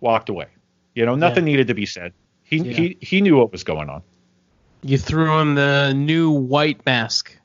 walked 0.05 0.29
away. 0.29 0.47
You 0.95 1.05
know, 1.05 1.17
nothing 1.17 1.45
needed 1.45 1.67
to 1.69 1.75
be 1.75 1.87
said. 1.87 2.13
He 2.45 2.59
Yeah. 2.59 2.73
he 2.73 2.97
he 3.01 3.21
knew 3.21 3.37
what 3.37 3.51
was 3.51 3.65
going 3.65 3.89
on. 3.89 4.03
You 4.83 4.99
threw 4.99 5.41
him 5.41 5.57
the 5.57 5.93
new 5.93 6.31
white 6.31 6.85
mask. 6.87 7.37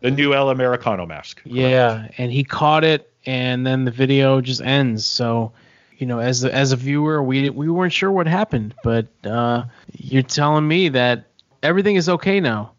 The 0.00 0.10
new 0.10 0.32
El 0.32 0.48
Americano 0.50 1.04
mask. 1.04 1.42
Yeah, 1.44 2.08
and 2.16 2.32
he 2.32 2.44
caught 2.44 2.84
it, 2.84 3.12
and 3.26 3.66
then 3.66 3.84
the 3.84 3.90
video 3.90 4.40
just 4.40 4.62
ends. 4.62 5.04
So, 5.04 5.52
you 5.98 6.06
know, 6.06 6.20
as 6.20 6.44
a, 6.44 6.54
as 6.54 6.72
a 6.72 6.76
viewer, 6.76 7.22
we 7.22 7.50
we 7.50 7.68
weren't 7.68 7.92
sure 7.92 8.10
what 8.12 8.26
happened, 8.26 8.74
but 8.84 9.08
uh, 9.24 9.64
you're 9.92 10.22
telling 10.22 10.66
me 10.66 10.90
that 10.90 11.24
everything 11.62 11.96
is 11.96 12.08
okay 12.08 12.40
now. 12.40 12.72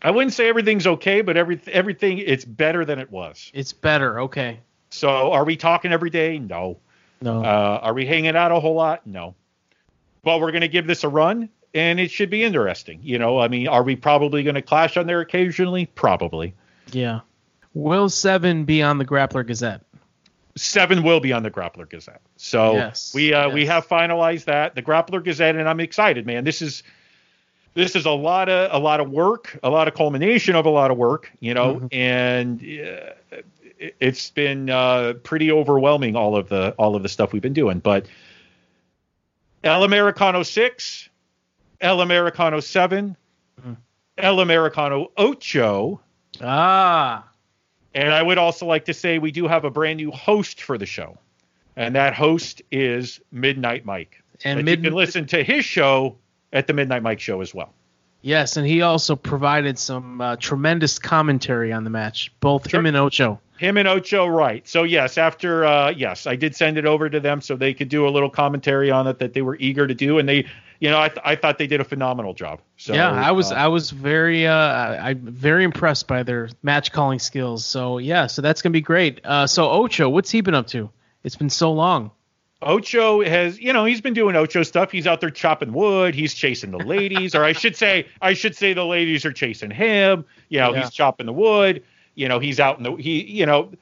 I 0.00 0.10
wouldn't 0.10 0.32
say 0.32 0.48
everything's 0.48 0.86
okay, 0.86 1.20
but 1.20 1.36
every 1.36 1.60
everything 1.70 2.18
it's 2.18 2.44
better 2.44 2.84
than 2.84 2.98
it 2.98 3.10
was. 3.12 3.50
It's 3.54 3.72
better. 3.72 4.20
Okay. 4.22 4.60
So 4.90 5.32
are 5.32 5.44
we 5.44 5.56
talking 5.56 5.92
every 5.92 6.10
day? 6.10 6.38
No. 6.38 6.78
No. 7.22 7.42
Uh, 7.44 7.80
are 7.82 7.94
we 7.94 8.04
hanging 8.06 8.36
out 8.36 8.52
a 8.52 8.60
whole 8.60 8.74
lot? 8.74 9.06
No. 9.06 9.34
But 10.24 10.40
we're 10.40 10.50
going 10.52 10.60
to 10.62 10.68
give 10.68 10.86
this 10.86 11.04
a 11.04 11.08
run, 11.08 11.48
and 11.74 11.98
it 12.00 12.10
should 12.10 12.30
be 12.30 12.42
interesting. 12.44 13.00
You 13.02 13.18
know, 13.18 13.38
I 13.38 13.48
mean, 13.48 13.68
are 13.68 13.82
we 13.82 13.96
probably 13.96 14.42
going 14.42 14.54
to 14.56 14.62
clash 14.62 14.96
on 14.96 15.06
there 15.06 15.20
occasionally? 15.20 15.86
Probably. 15.86 16.54
Yeah. 16.92 17.20
Will 17.74 18.08
Seven 18.08 18.64
be 18.64 18.82
on 18.82 18.98
the 18.98 19.04
Grappler 19.04 19.46
Gazette? 19.46 19.80
Seven 20.54 21.02
will 21.02 21.20
be 21.20 21.32
on 21.32 21.42
the 21.42 21.50
Grappler 21.50 21.88
Gazette. 21.88 22.20
So 22.36 22.74
Yes, 22.74 23.12
we 23.14 23.32
uh, 23.32 23.48
we 23.48 23.64
have 23.66 23.88
finalized 23.88 24.44
that 24.44 24.74
the 24.74 24.82
Grappler 24.82 25.24
Gazette, 25.24 25.56
and 25.56 25.66
I'm 25.66 25.80
excited, 25.80 26.26
man. 26.26 26.44
This 26.44 26.60
is 26.60 26.82
this 27.72 27.96
is 27.96 28.04
a 28.04 28.10
lot 28.10 28.50
of 28.50 28.70
a 28.70 28.78
lot 28.78 29.00
of 29.00 29.08
work, 29.08 29.58
a 29.62 29.70
lot 29.70 29.88
of 29.88 29.94
culmination 29.94 30.54
of 30.54 30.66
a 30.66 30.70
lot 30.70 30.90
of 30.90 30.98
work, 30.98 31.32
you 31.40 31.54
know, 31.54 31.76
Mm-hmm. 31.76 31.86
and 31.92 32.60
uh, 32.60 32.64
it- 32.64 33.21
it's 34.00 34.30
been 34.30 34.70
uh, 34.70 35.14
pretty 35.22 35.50
overwhelming 35.50 36.16
all 36.16 36.36
of 36.36 36.48
the 36.48 36.70
all 36.78 36.94
of 36.96 37.02
the 37.02 37.08
stuff 37.08 37.32
we've 37.32 37.42
been 37.42 37.52
doing. 37.52 37.78
But 37.78 38.06
El 39.64 39.84
Americano 39.84 40.42
six, 40.42 41.08
El 41.80 42.00
Americano 42.00 42.60
7 42.60 43.16
Mm-hmm. 43.60 43.72
El 44.18 44.40
Americano 44.40 45.10
ocho. 45.16 46.00
Ah. 46.40 47.28
And 47.94 48.12
I 48.12 48.22
would 48.22 48.38
also 48.38 48.66
like 48.66 48.86
to 48.86 48.94
say 48.94 49.18
we 49.18 49.30
do 49.30 49.46
have 49.46 49.64
a 49.64 49.70
brand 49.70 49.98
new 49.98 50.10
host 50.10 50.62
for 50.62 50.78
the 50.78 50.86
show, 50.86 51.18
and 51.76 51.94
that 51.94 52.14
host 52.14 52.62
is 52.70 53.20
Midnight 53.30 53.84
Mike. 53.84 54.22
And 54.44 54.64
Mid- 54.64 54.78
you 54.78 54.84
can 54.90 54.94
listen 54.94 55.26
to 55.26 55.44
his 55.44 55.64
show 55.64 56.16
at 56.52 56.66
the 56.66 56.72
Midnight 56.72 57.02
Mike 57.02 57.20
show 57.20 57.42
as 57.42 57.54
well. 57.54 57.72
Yes, 58.22 58.56
and 58.56 58.66
he 58.66 58.82
also 58.82 59.16
provided 59.16 59.78
some 59.78 60.20
uh, 60.20 60.36
tremendous 60.36 60.98
commentary 60.98 61.72
on 61.72 61.84
the 61.84 61.90
match, 61.90 62.32
both 62.40 62.72
him 62.72 62.86
and 62.86 62.96
Ocho. 62.96 63.40
Him 63.62 63.76
and 63.76 63.86
Ocho, 63.86 64.26
right? 64.26 64.66
So 64.66 64.82
yes, 64.82 65.16
after 65.18 65.64
uh, 65.64 65.90
yes, 65.90 66.26
I 66.26 66.34
did 66.34 66.56
send 66.56 66.78
it 66.78 66.84
over 66.84 67.08
to 67.08 67.20
them 67.20 67.40
so 67.40 67.54
they 67.54 67.72
could 67.74 67.88
do 67.88 68.08
a 68.08 68.10
little 68.10 68.28
commentary 68.28 68.90
on 68.90 69.06
it 69.06 69.20
that 69.20 69.34
they 69.34 69.42
were 69.42 69.56
eager 69.60 69.86
to 69.86 69.94
do, 69.94 70.18
and 70.18 70.28
they, 70.28 70.46
you 70.80 70.90
know, 70.90 71.00
I, 71.00 71.08
th- 71.08 71.20
I 71.24 71.36
thought 71.36 71.58
they 71.58 71.68
did 71.68 71.80
a 71.80 71.84
phenomenal 71.84 72.34
job. 72.34 72.60
So 72.76 72.92
yeah, 72.92 73.12
I 73.12 73.30
was 73.30 73.52
uh, 73.52 73.54
I 73.54 73.68
was 73.68 73.90
very 73.92 74.48
uh 74.48 74.52
I 74.52 75.14
very 75.14 75.62
impressed 75.62 76.08
by 76.08 76.24
their 76.24 76.48
match 76.64 76.90
calling 76.90 77.20
skills. 77.20 77.64
So 77.64 77.98
yeah, 77.98 78.26
so 78.26 78.42
that's 78.42 78.62
gonna 78.62 78.72
be 78.72 78.80
great. 78.80 79.20
Uh, 79.24 79.46
so 79.46 79.70
Ocho, 79.70 80.08
what's 80.08 80.30
he 80.32 80.40
been 80.40 80.54
up 80.56 80.66
to? 80.68 80.90
It's 81.22 81.36
been 81.36 81.50
so 81.50 81.72
long. 81.72 82.10
Ocho 82.62 83.24
has, 83.24 83.60
you 83.60 83.72
know, 83.72 83.84
he's 83.84 84.00
been 84.00 84.14
doing 84.14 84.36
Ocho 84.36 84.62
stuff. 84.62 84.92
He's 84.92 85.06
out 85.06 85.20
there 85.20 85.30
chopping 85.30 85.72
wood. 85.72 86.14
He's 86.14 86.32
chasing 86.34 86.70
the 86.70 86.78
ladies, 86.78 87.34
or 87.34 87.44
I 87.44 87.52
should 87.52 87.76
say, 87.76 88.06
I 88.20 88.34
should 88.34 88.54
say 88.56 88.72
the 88.72 88.84
ladies 88.84 89.24
are 89.24 89.32
chasing 89.32 89.70
him. 89.70 90.24
You 90.48 90.60
know, 90.60 90.72
Yeah. 90.72 90.82
he's 90.82 90.90
chopping 90.90 91.26
the 91.26 91.32
wood. 91.32 91.82
You 92.14 92.28
know, 92.28 92.38
he's 92.38 92.60
out 92.60 92.78
in 92.78 92.84
the 92.84 92.94
he, 92.96 93.22
you 93.24 93.46
know, 93.46 93.72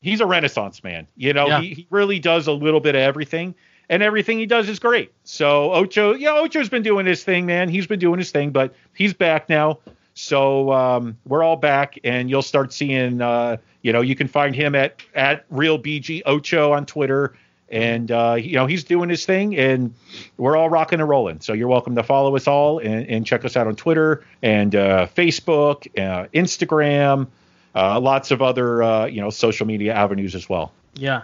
he's 0.00 0.20
a 0.20 0.26
renaissance 0.26 0.82
man. 0.82 1.06
You 1.16 1.32
know, 1.32 1.46
Yeah. 1.48 1.60
he, 1.60 1.74
he 1.74 1.86
really 1.90 2.18
does 2.18 2.46
a 2.46 2.52
little 2.52 2.80
bit 2.80 2.94
of 2.94 3.00
everything, 3.00 3.54
and 3.88 4.02
everything 4.02 4.38
he 4.38 4.46
does 4.46 4.68
is 4.68 4.78
great. 4.78 5.12
So 5.24 5.72
Ocho, 5.72 6.14
yeah, 6.14 6.32
Ocho's 6.34 6.68
been 6.68 6.82
doing 6.82 7.06
his 7.06 7.24
thing, 7.24 7.46
man. 7.46 7.68
He's 7.68 7.86
been 7.86 7.98
doing 7.98 8.18
his 8.18 8.30
thing, 8.30 8.50
but 8.50 8.74
he's 8.94 9.14
back 9.14 9.48
now. 9.48 9.78
So 10.14 10.72
um, 10.72 11.16
we're 11.26 11.42
all 11.44 11.56
back, 11.56 11.98
and 12.04 12.28
you'll 12.28 12.42
start 12.42 12.72
seeing. 12.72 13.20
Uh, 13.22 13.58
you 13.82 13.92
know, 13.92 14.00
you 14.00 14.16
can 14.16 14.26
find 14.26 14.54
him 14.54 14.74
at 14.74 15.00
at 15.14 15.44
real 15.50 15.78
BG 15.78 16.22
Ocho 16.26 16.72
on 16.72 16.84
Twitter, 16.86 17.34
and 17.70 18.10
uh, 18.10 18.36
you 18.38 18.54
know 18.54 18.66
he's 18.66 18.84
doing 18.84 19.08
his 19.08 19.24
thing, 19.26 19.56
and 19.56 19.94
we're 20.36 20.56
all 20.56 20.70
rocking 20.70 21.00
and 21.00 21.08
rolling. 21.08 21.40
So 21.40 21.52
you're 21.52 21.68
welcome 21.68 21.94
to 21.96 22.02
follow 22.02 22.34
us 22.36 22.46
all 22.46 22.78
and, 22.78 23.06
and 23.08 23.26
check 23.26 23.44
us 23.44 23.56
out 23.56 23.66
on 23.66 23.76
Twitter 23.76 24.24
and 24.42 24.74
uh, 24.74 25.06
Facebook, 25.14 25.86
uh, 25.98 26.28
Instagram, 26.34 27.28
uh, 27.74 28.00
lots 28.00 28.30
of 28.30 28.42
other 28.42 28.82
uh, 28.82 29.06
you 29.06 29.20
know 29.20 29.30
social 29.30 29.66
media 29.66 29.94
avenues 29.94 30.34
as 30.34 30.48
well. 30.48 30.72
Yeah. 30.94 31.22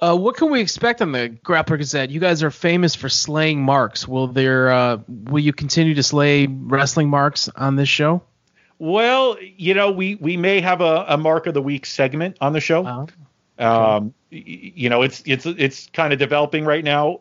Uh, 0.00 0.16
what 0.16 0.36
can 0.36 0.50
we 0.50 0.60
expect 0.60 1.02
on 1.02 1.10
the 1.10 1.28
Grappler 1.44 1.76
Gazette? 1.76 2.10
You 2.10 2.20
guys 2.20 2.44
are 2.44 2.52
famous 2.52 2.94
for 2.94 3.08
slaying 3.08 3.60
marks. 3.60 4.06
Will 4.06 4.28
there 4.28 4.70
uh, 4.70 4.98
will 5.08 5.42
you 5.42 5.52
continue 5.52 5.94
to 5.94 6.02
slay 6.02 6.46
wrestling 6.46 7.08
marks 7.08 7.48
on 7.48 7.76
this 7.76 7.88
show? 7.88 8.22
Well, 8.78 9.36
you 9.40 9.74
know, 9.74 9.90
we 9.90 10.14
we 10.14 10.36
may 10.36 10.60
have 10.60 10.80
a, 10.80 11.04
a 11.08 11.16
mark 11.16 11.46
of 11.46 11.54
the 11.54 11.62
week 11.62 11.84
segment 11.84 12.36
on 12.40 12.52
the 12.52 12.60
show. 12.60 13.08
Um, 13.58 14.14
you 14.30 14.88
know, 14.88 15.02
it's 15.02 15.22
it's 15.26 15.46
it's 15.46 15.88
kind 15.92 16.12
of 16.12 16.18
developing 16.18 16.64
right 16.64 16.84
now. 16.84 17.20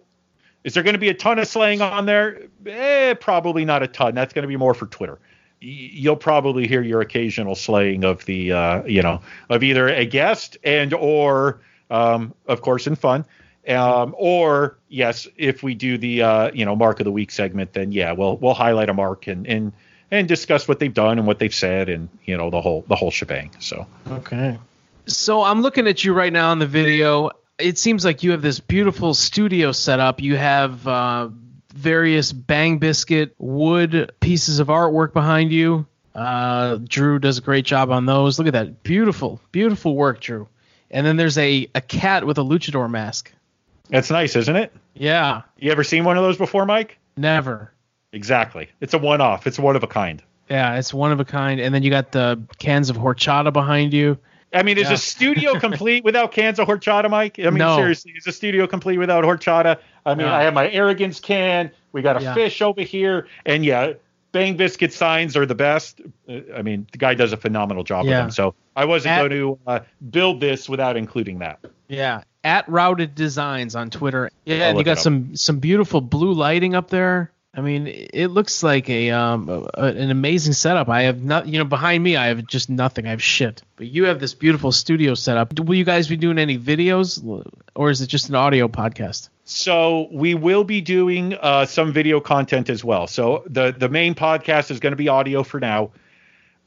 Is 0.64 0.74
there 0.74 0.84
going 0.84 0.96
to 0.96 1.00
be 1.00 1.10
a 1.10 1.14
ton 1.14 1.40
of 1.40 1.48
slaying 1.48 1.82
on 1.82 2.06
there? 2.06 2.42
Eh, 2.66 3.14
probably 3.16 3.64
not 3.64 3.84
a 3.84 3.88
ton. 3.88 4.16
That's 4.16 4.34
going 4.34 4.44
to 4.44 4.48
be 4.48 4.58
more 4.58 4.74
for 4.74 4.86
Twitter. 4.88 5.18
You'll 5.60 6.18
probably 6.18 6.68
hear 6.68 6.82
your 6.82 7.02
occasional 7.02 7.56
slaying 7.56 8.04
of 8.04 8.26
the, 8.26 8.52
uh, 8.52 8.84
you 8.84 9.02
know, 9.02 9.22
of 9.50 9.64
either 9.64 9.88
a 9.88 10.06
guest 10.06 10.58
and 10.64 10.94
or, 10.94 11.62
um, 11.90 12.34
of 12.48 12.62
course, 12.62 12.86
in 12.86 12.96
fun, 12.96 13.26
um, 13.68 14.14
or 14.18 14.78
yes, 14.90 15.28
if 15.38 15.64
we 15.64 15.74
do 15.74 15.98
the, 15.98 16.22
uh, 16.22 16.52
you 16.54 16.66
know, 16.66 16.76
mark 16.76 17.00
of 17.00 17.06
the 17.06 17.12
week 17.12 17.32
segment, 17.32 17.74
then 17.74 17.92
yeah, 17.92 18.12
we'll 18.12 18.38
we'll 18.38 18.54
highlight 18.54 18.90
a 18.90 18.94
mark 18.94 19.28
and 19.28 19.48
and 19.48 19.72
and 20.12 20.28
discuss 20.28 20.68
what 20.68 20.80
they've 20.80 20.94
done 20.94 21.18
and 21.18 21.26
what 21.26 21.40
they've 21.40 21.56
said 21.56 21.90
and 21.90 22.10
you 22.26 22.38
know 22.38 22.50
the 22.50 22.62
whole 22.62 22.84
the 22.88 22.96
whole 22.96 23.12
shebang. 23.12 23.52
So. 23.60 23.88
Okay. 24.12 24.60
So 25.08 25.42
I'm 25.42 25.62
looking 25.62 25.88
at 25.88 26.04
you 26.04 26.14
right 26.14 26.32
now 26.32 26.52
in 26.52 26.60
the 26.60 26.68
video. 26.68 27.32
It 27.58 27.78
seems 27.78 28.04
like 28.04 28.24
you 28.24 28.32
have 28.32 28.42
this 28.42 28.60
beautiful 28.60 29.14
studio 29.14 29.72
set 29.72 30.00
up. 30.00 30.22
You 30.22 30.36
have 30.36 30.86
uh, 30.88 31.30
various 31.74 32.34
Bang 32.34 32.78
Biscuit 32.78 33.34
wood 33.38 34.12
pieces 34.20 34.60
of 34.60 34.68
artwork 34.68 35.14
behind 35.14 35.52
you. 35.52 35.88
Uh, 36.14 36.78
Drew 36.84 37.20
does 37.20 37.38
a 37.38 37.42
great 37.42 37.66
job 37.66 37.90
on 37.90 38.06
those. 38.06 38.38
Look 38.38 38.48
at 38.48 38.54
that. 38.54 38.84
Beautiful, 38.84 39.40
beautiful 39.52 39.96
work, 39.96 40.20
Drew. 40.20 40.48
And 40.92 41.06
then 41.06 41.16
there's 41.16 41.38
a, 41.38 41.70
a 41.74 41.82
cat 41.82 42.26
with 42.26 42.38
a 42.38 42.44
luchador 42.44 42.90
mask. 42.90 43.32
That's 43.90 44.12
nice, 44.12 44.36
isn't 44.36 44.56
it? 44.56 44.74
Yeah. 44.94 45.44
You 45.58 45.72
ever 45.72 45.84
seen 45.84 46.04
one 46.04 46.18
of 46.18 46.24
those 46.24 46.38
before, 46.38 46.66
Mike? 46.66 46.98
Never. 47.16 47.72
Exactly. 48.12 48.70
It's 48.82 48.94
a 48.94 48.98
one 48.98 49.22
off. 49.22 49.48
It's 49.48 49.60
one 49.60 49.76
of 49.76 49.84
a 49.84 49.88
kind. 49.88 50.22
Yeah, 50.50 50.76
it's 50.76 50.94
one 50.94 51.12
of 51.12 51.20
a 51.20 51.26
kind. 51.26 51.60
And 51.60 51.74
then 51.74 51.84
you 51.84 51.90
got 51.90 52.12
the 52.12 52.42
cans 52.58 52.90
of 52.90 52.98
horchata 52.98 53.54
behind 53.54 53.94
you. 53.94 54.18
I 54.58 54.64
mean, 54.64 54.78
is 54.78 54.88
Yeah. 54.88 54.94
a 54.94 54.98
studio 54.98 55.60
complete 55.60 56.04
without 56.04 56.32
cans 56.32 56.60
of 56.60 56.68
horchata, 56.68 57.10
Mike? 57.10 57.40
I 57.40 57.44
mean, 57.44 57.60
No. 57.60 57.76
seriously, 57.78 58.14
is 58.18 58.28
a 58.28 58.32
studio 58.32 58.68
complete 58.68 58.98
without 58.98 59.24
horchata? 59.24 59.78
I 60.06 60.16
mean, 60.16 60.28
No. 60.28 60.34
I 60.34 60.44
have 60.44 60.54
my 60.54 60.70
arrogance 60.70 61.20
can. 61.20 61.72
We 61.92 62.02
got 62.02 62.18
a 62.18 62.24
Yeah. 62.24 62.34
fish 62.34 62.62
over 62.62 62.82
here, 62.82 63.28
and 63.46 63.64
yeah, 63.66 63.94
Bang 64.34 64.58
Biscuit 64.58 64.92
signs 64.94 65.36
are 65.38 65.46
the 65.46 65.56
best. 65.56 66.02
I 66.54 66.62
mean, 66.62 66.86
the 66.92 66.98
guy 66.98 67.14
does 67.14 67.34
a 67.34 67.38
phenomenal 67.38 67.84
job 67.84 68.06
with 68.06 68.14
them. 68.14 68.30
So 68.32 68.54
I 68.76 68.86
wasn't 68.86 69.14
At- 69.14 69.20
going 69.20 69.32
to 69.32 69.60
uh, 69.66 69.80
build 70.12 70.42
this 70.42 70.68
without 70.70 70.98
including 70.98 71.40
that. 71.40 71.60
Yeah, 71.88 72.22
at 72.44 72.68
Routed 72.68 73.16
Designs 73.16 73.76
on 73.76 73.90
Twitter. 73.90 74.30
Yeah, 74.46 74.56
I'll 74.58 74.62
and 74.72 74.78
you 74.78 74.84
got 74.84 75.00
some 75.00 75.36
some 75.36 75.60
beautiful 75.60 76.02
blue 76.02 76.34
lighting 76.34 76.76
up 76.76 76.90
there. 76.90 77.32
I 77.58 77.62
mean, 77.62 77.88
it 77.88 78.28
looks 78.28 78.62
like 78.62 78.88
a 78.88 79.10
um 79.10 79.50
a, 79.50 79.82
an 79.82 80.12
amazing 80.12 80.54
setup. 80.54 80.90
I 80.90 81.04
have 81.04 81.24
not, 81.24 81.48
you 81.48 81.58
know, 81.58 81.66
behind 81.66 82.04
me 82.04 82.16
I 82.16 82.28
have 82.28 82.46
just 82.46 82.70
nothing. 82.70 83.08
I 83.08 83.10
have 83.10 83.24
shit. 83.24 83.64
But 83.78 83.88
you 83.88 84.06
have 84.06 84.20
this 84.20 84.36
beautiful 84.36 84.72
studio 84.72 85.16
setup. 85.16 85.60
Will 85.60 85.74
you 85.74 85.84
guys 85.84 86.08
be 86.08 86.18
doing 86.18 86.38
any 86.38 86.60
videos, 86.60 87.20
or 87.74 87.90
is 87.90 88.02
it 88.02 88.08
just 88.08 88.30
an 88.30 88.36
audio 88.36 88.68
podcast? 88.68 89.30
So 89.44 90.08
we 90.12 90.36
will 90.36 90.66
be 90.66 90.82
doing 90.82 91.34
uh, 91.34 91.66
some 91.66 91.94
video 91.94 92.20
content 92.20 92.70
as 92.70 92.84
well. 92.84 93.08
So 93.08 93.44
the 93.48 93.74
the 93.76 93.90
main 93.90 94.14
podcast 94.14 94.70
is 94.70 94.80
going 94.80 94.92
to 94.92 94.98
be 94.98 95.10
audio 95.10 95.42
for 95.42 95.60
now. 95.60 95.92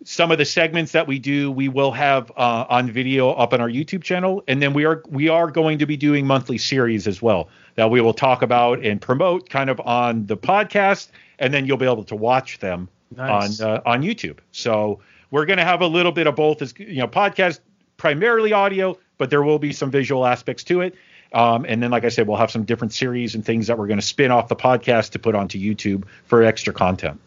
Some 0.02 0.30
of 0.30 0.38
the 0.38 0.46
segments 0.46 0.92
that 0.92 1.06
we 1.06 1.18
do, 1.18 1.50
we 1.50 1.68
will 1.68 1.92
have 1.92 2.30
uh, 2.36 2.64
on 2.68 2.90
video 2.90 3.32
up 3.32 3.52
on 3.52 3.60
our 3.60 3.68
YouTube 3.68 4.02
channel, 4.02 4.42
and 4.48 4.62
then 4.62 4.72
we 4.72 4.86
are 4.86 5.02
we 5.08 5.28
are 5.28 5.50
going 5.50 5.78
to 5.78 5.86
be 5.86 5.96
doing 5.96 6.26
monthly 6.26 6.56
series 6.56 7.06
as 7.06 7.20
well 7.20 7.48
that 7.74 7.90
we 7.90 8.00
will 8.00 8.14
talk 8.14 8.40
about 8.42 8.84
and 8.84 9.00
promote 9.00 9.50
kind 9.50 9.68
of 9.68 9.78
on 9.80 10.26
the 10.26 10.36
podcast, 10.36 11.08
and 11.38 11.52
then 11.52 11.66
you'll 11.66 11.76
be 11.76 11.84
able 11.84 12.04
to 12.04 12.16
watch 12.16 12.58
them 12.60 12.88
Nice. 13.14 13.60
on 13.60 13.68
uh, 13.68 13.82
on 13.84 14.02
YouTube. 14.02 14.38
So 14.52 15.00
we're 15.30 15.44
going 15.44 15.58
to 15.58 15.64
have 15.64 15.82
a 15.82 15.86
little 15.86 16.12
bit 16.12 16.26
of 16.26 16.34
both, 16.34 16.62
as 16.62 16.72
you 16.78 16.96
know, 16.96 17.08
podcast 17.08 17.60
primarily 17.98 18.54
audio, 18.54 18.98
but 19.18 19.28
there 19.28 19.42
will 19.42 19.58
be 19.58 19.72
some 19.72 19.90
visual 19.90 20.24
aspects 20.26 20.64
to 20.64 20.80
it. 20.80 20.94
Um, 21.32 21.64
and 21.68 21.82
then, 21.82 21.90
like 21.90 22.04
I 22.04 22.08
said, 22.08 22.26
we'll 22.26 22.38
have 22.38 22.50
some 22.50 22.64
different 22.64 22.92
series 22.92 23.34
and 23.34 23.44
things 23.44 23.66
that 23.68 23.78
we're 23.78 23.86
going 23.86 24.00
to 24.00 24.06
spin 24.06 24.30
off 24.30 24.48
the 24.48 24.56
podcast 24.56 25.10
to 25.10 25.18
put 25.18 25.34
onto 25.34 25.58
YouTube 25.58 26.04
for 26.24 26.42
extra 26.42 26.72
content. 26.72 27.20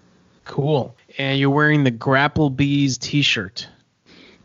Cool. 0.45 0.93
And 1.17 1.39
you're 1.39 1.49
wearing 1.49 1.83
the 1.83 1.91
Grapplebees 1.91 2.97
T-shirt. 2.99 3.67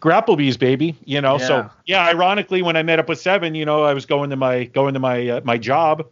Grapplebees, 0.00 0.58
baby. 0.58 0.96
You 1.04 1.20
know, 1.20 1.38
Yeah. 1.38 1.46
so 1.46 1.70
yeah. 1.86 2.06
Ironically, 2.06 2.62
when 2.62 2.76
I 2.76 2.82
met 2.82 2.98
up 2.98 3.08
with 3.08 3.20
Seven, 3.20 3.54
you 3.54 3.64
know, 3.64 3.82
I 3.82 3.94
was 3.94 4.06
going 4.06 4.30
to 4.30 4.36
my 4.36 4.64
going 4.64 4.94
to 4.94 5.00
my 5.00 5.28
uh, 5.28 5.40
my 5.44 5.58
job, 5.58 6.06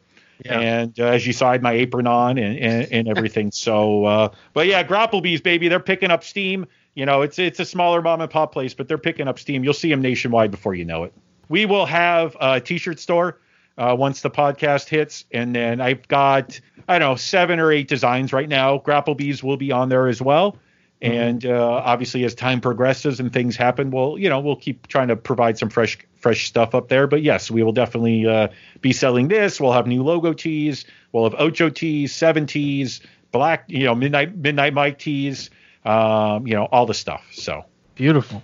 Yeah. 0.45 0.59
and 0.59 0.99
uh, 1.01 1.05
as 1.05 1.25
you 1.27 1.33
saw, 1.33 1.51
I 1.51 1.53
had 1.53 1.63
my 1.63 1.73
apron 1.73 2.07
on 2.09 2.37
and 2.39 2.59
and, 2.59 2.93
and 2.93 3.09
everything. 3.09 3.53
so, 3.53 4.05
uh, 4.05 4.29
but 4.55 4.67
yeah, 4.67 4.83
Grapplebees, 4.83 5.41
baby, 5.43 5.69
they're 5.69 5.79
picking 5.79 6.11
up 6.11 6.25
steam. 6.25 6.67
You 6.95 7.07
know, 7.07 7.23
it's 7.23 7.39
it's 7.39 7.61
a 7.61 7.65
smaller 7.65 8.03
mom 8.03 8.21
and 8.23 8.31
pop 8.31 8.53
place, 8.53 8.75
but 8.75 8.89
they're 8.89 8.99
picking 8.99 9.29
up 9.29 9.39
steam. 9.39 9.63
You'll 9.63 9.73
see 9.75 9.91
them 9.91 10.03
nationwide 10.03 10.51
before 10.51 10.75
you 10.75 10.85
know 10.85 11.05
it. 11.05 11.13
We 11.49 11.65
will 11.67 11.87
have 11.87 12.37
a 12.41 12.61
t-shirt 12.61 12.99
store 12.99 13.39
uh, 13.79 13.95
once 13.99 14.21
the 14.23 14.31
podcast 14.31 14.89
hits, 14.89 15.25
and 15.33 15.55
then 15.55 15.81
I've 15.81 16.07
got 16.09 16.61
I 16.89 16.99
don't 16.99 17.11
know 17.11 17.17
seven 17.17 17.61
or 17.61 17.73
eight 17.73 17.89
designs 17.89 18.33
right 18.33 18.49
now. 18.49 18.79
Grapplebees 18.79 19.43
will 19.43 19.57
be 19.57 19.73
on 19.73 19.89
there 19.89 20.07
as 20.07 20.21
well. 20.21 20.57
And 21.03 21.45
uh, 21.45 21.83
obviously, 21.85 22.25
as 22.25 22.35
time 22.35 22.63
progresses 22.63 23.21
and 23.21 23.31
things 23.31 23.55
happen, 23.55 23.91
we'll 23.91 24.19
you 24.19 24.31
know 24.31 24.41
we'll 24.41 24.57
keep 24.57 24.87
trying 24.87 25.09
to 25.09 25.17
provide 25.17 25.59
some 25.59 25.69
fresh 25.69 25.99
fresh 26.17 26.47
stuff 26.47 26.75
up 26.75 26.89
there. 26.89 27.07
But 27.07 27.23
yes, 27.23 27.51
we 27.51 27.63
will 27.63 27.73
definitely 27.73 28.27
uh, 28.27 28.49
be 28.81 28.93
selling 28.93 29.29
this. 29.29 29.61
We'll 29.61 29.73
have 29.73 29.87
new 29.87 30.03
logo 30.03 30.33
tees. 30.33 30.87
We'll 31.13 31.25
have 31.25 31.39
Ocho 31.39 31.69
tees, 31.69 32.15
seven 32.15 32.47
tees, 32.47 33.03
black 33.31 33.65
you 33.69 33.85
know 33.85 33.95
midnight 33.95 34.35
midnight 34.37 34.73
Mike 34.73 34.99
tees. 34.99 35.51
Um, 35.85 36.47
you 36.47 36.55
know 36.55 36.65
all 36.65 36.87
the 36.87 36.95
stuff. 36.95 37.27
So 37.33 37.67
Beautiful. 37.97 38.43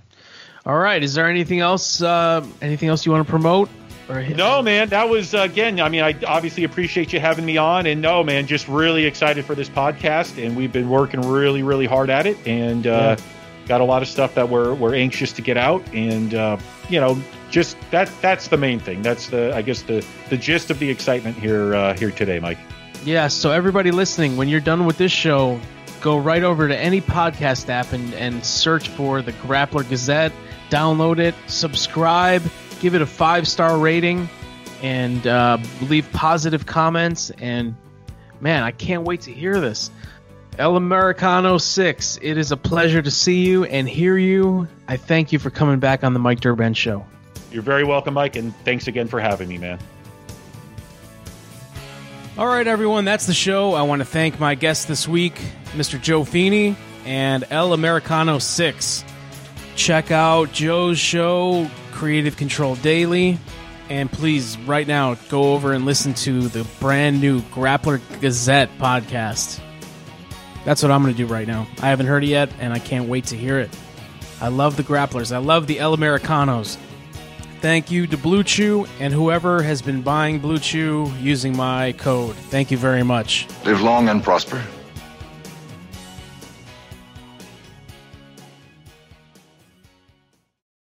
All 0.64 0.78
right. 0.78 1.02
Is 1.02 1.14
there 1.14 1.28
anything 1.28 1.60
else? 1.60 2.02
Uh, 2.02 2.44
anything 2.60 2.88
else 2.88 3.04
you 3.04 3.12
want 3.12 3.26
to 3.26 3.30
promote? 3.30 3.68
No, 4.36 4.62
man, 4.62 4.88
that 4.90 5.08
was 5.08 5.34
uh, 5.34 5.40
again. 5.40 5.80
I 5.80 5.88
mean, 5.88 6.02
I 6.02 6.14
obviously 6.26 6.64
appreciate 6.64 7.12
you 7.12 7.20
having 7.20 7.44
me 7.44 7.56
on, 7.56 7.86
and 7.86 8.02
no, 8.02 8.22
man, 8.22 8.46
just 8.46 8.68
really 8.68 9.04
excited 9.04 9.44
for 9.44 9.54
this 9.54 9.68
podcast, 9.68 10.44
and 10.44 10.56
we've 10.56 10.72
been 10.72 10.88
working 10.88 11.20
really, 11.20 11.62
really 11.62 11.86
hard 11.86 12.10
at 12.10 12.26
it, 12.26 12.36
and 12.46 12.86
uh, 12.86 13.16
got 13.66 13.80
a 13.80 13.84
lot 13.84 14.02
of 14.02 14.08
stuff 14.08 14.34
that 14.34 14.48
we're 14.48 14.74
we're 14.74 14.94
anxious 14.94 15.32
to 15.32 15.42
get 15.42 15.56
out, 15.56 15.82
and 15.94 16.34
uh, 16.34 16.56
you 16.88 17.00
know, 17.00 17.20
just 17.50 17.76
that 17.90 18.10
that's 18.20 18.48
the 18.48 18.56
main 18.56 18.80
thing. 18.80 19.02
That's 19.02 19.28
the 19.28 19.54
I 19.54 19.62
guess 19.62 19.82
the 19.82 20.04
the 20.30 20.36
gist 20.36 20.70
of 20.70 20.78
the 20.78 20.90
excitement 20.90 21.36
here 21.36 21.74
uh, 21.74 21.94
here 21.94 22.10
today, 22.10 22.40
Mike. 22.40 22.58
Yeah, 23.04 23.28
so 23.28 23.50
everybody 23.50 23.90
listening, 23.90 24.36
when 24.36 24.48
you're 24.48 24.60
done 24.60 24.86
with 24.86 24.96
this 24.96 25.10
show, 25.10 25.60
go 26.00 26.18
right 26.18 26.42
over 26.42 26.68
to 26.68 26.76
any 26.76 27.00
podcast 27.00 27.68
app 27.68 27.92
and, 27.92 28.14
and 28.14 28.44
search 28.44 28.88
for 28.90 29.22
the 29.22 29.32
Grappler 29.32 29.88
Gazette, 29.88 30.32
download 30.70 31.18
it, 31.18 31.34
subscribe, 31.46 32.42
give 32.82 32.94
it 32.94 33.00
a 33.00 33.06
five 33.06 33.48
star 33.48 33.78
rating, 33.78 34.28
and 34.82 35.26
uh, 35.26 35.56
leave 35.82 36.10
positive 36.12 36.66
comments. 36.66 37.30
And 37.38 37.74
man, 38.40 38.64
I 38.64 38.72
can't 38.72 39.04
wait 39.04 39.22
to 39.22 39.32
hear 39.32 39.60
this. 39.60 39.90
El 40.58 40.76
Americano 40.76 41.56
6, 41.56 42.18
it 42.20 42.36
is 42.36 42.52
a 42.52 42.58
pleasure 42.58 43.00
to 43.00 43.10
see 43.10 43.46
you 43.46 43.64
and 43.64 43.88
hear 43.88 44.18
you. 44.18 44.68
I 44.86 44.98
thank 44.98 45.32
you 45.32 45.38
for 45.38 45.48
coming 45.48 45.78
back 45.78 46.04
on 46.04 46.12
the 46.12 46.18
Mike 46.18 46.40
Durband 46.40 46.76
Show. 46.76 47.06
You're 47.50 47.62
very 47.62 47.84
welcome, 47.84 48.12
Mike, 48.12 48.36
and 48.36 48.54
thanks 48.58 48.86
again 48.86 49.08
for 49.08 49.18
having 49.18 49.48
me, 49.48 49.56
man. 49.56 49.78
All 52.36 52.46
right, 52.46 52.66
everyone, 52.66 53.06
that's 53.06 53.26
the 53.26 53.34
show. 53.34 53.72
I 53.72 53.82
want 53.82 54.00
to 54.00 54.04
thank 54.04 54.38
my 54.40 54.54
guests 54.54 54.84
this 54.84 55.08
week, 55.08 55.40
Mr. 55.72 56.00
Joe 56.00 56.24
Feeney 56.24 56.76
and 57.06 57.44
El 57.50 57.72
Americano 57.72 58.38
6. 58.38 59.04
Check 59.74 60.10
out 60.10 60.52
Joe's 60.52 60.98
show, 60.98 61.70
Creative 62.02 62.36
Control 62.36 62.74
Daily. 62.74 63.38
And 63.88 64.10
please, 64.10 64.58
right 64.58 64.88
now, 64.88 65.14
go 65.28 65.52
over 65.52 65.72
and 65.72 65.84
listen 65.84 66.14
to 66.14 66.48
the 66.48 66.66
brand 66.80 67.20
new 67.20 67.42
Grappler 67.42 68.00
Gazette 68.20 68.76
podcast. 68.76 69.60
That's 70.64 70.82
what 70.82 70.90
I'm 70.90 71.00
going 71.04 71.14
to 71.14 71.16
do 71.16 71.32
right 71.32 71.46
now. 71.46 71.68
I 71.80 71.90
haven't 71.90 72.06
heard 72.06 72.24
it 72.24 72.26
yet, 72.26 72.50
and 72.58 72.72
I 72.72 72.80
can't 72.80 73.08
wait 73.08 73.26
to 73.26 73.36
hear 73.36 73.60
it. 73.60 73.70
I 74.40 74.48
love 74.48 74.76
the 74.76 74.82
Grapplers. 74.82 75.32
I 75.32 75.38
love 75.38 75.68
the 75.68 75.78
El 75.78 75.94
Americanos. 75.94 76.76
Thank 77.60 77.92
you 77.92 78.08
to 78.08 78.18
BlueChew 78.18 78.88
and 78.98 79.14
whoever 79.14 79.62
has 79.62 79.80
been 79.80 80.02
buying 80.02 80.40
BlueChew 80.40 81.22
using 81.22 81.56
my 81.56 81.92
code. 81.92 82.34
Thank 82.34 82.72
you 82.72 82.78
very 82.78 83.04
much. 83.04 83.46
Live 83.64 83.80
long 83.80 84.08
and 84.08 84.24
prosper. 84.24 84.60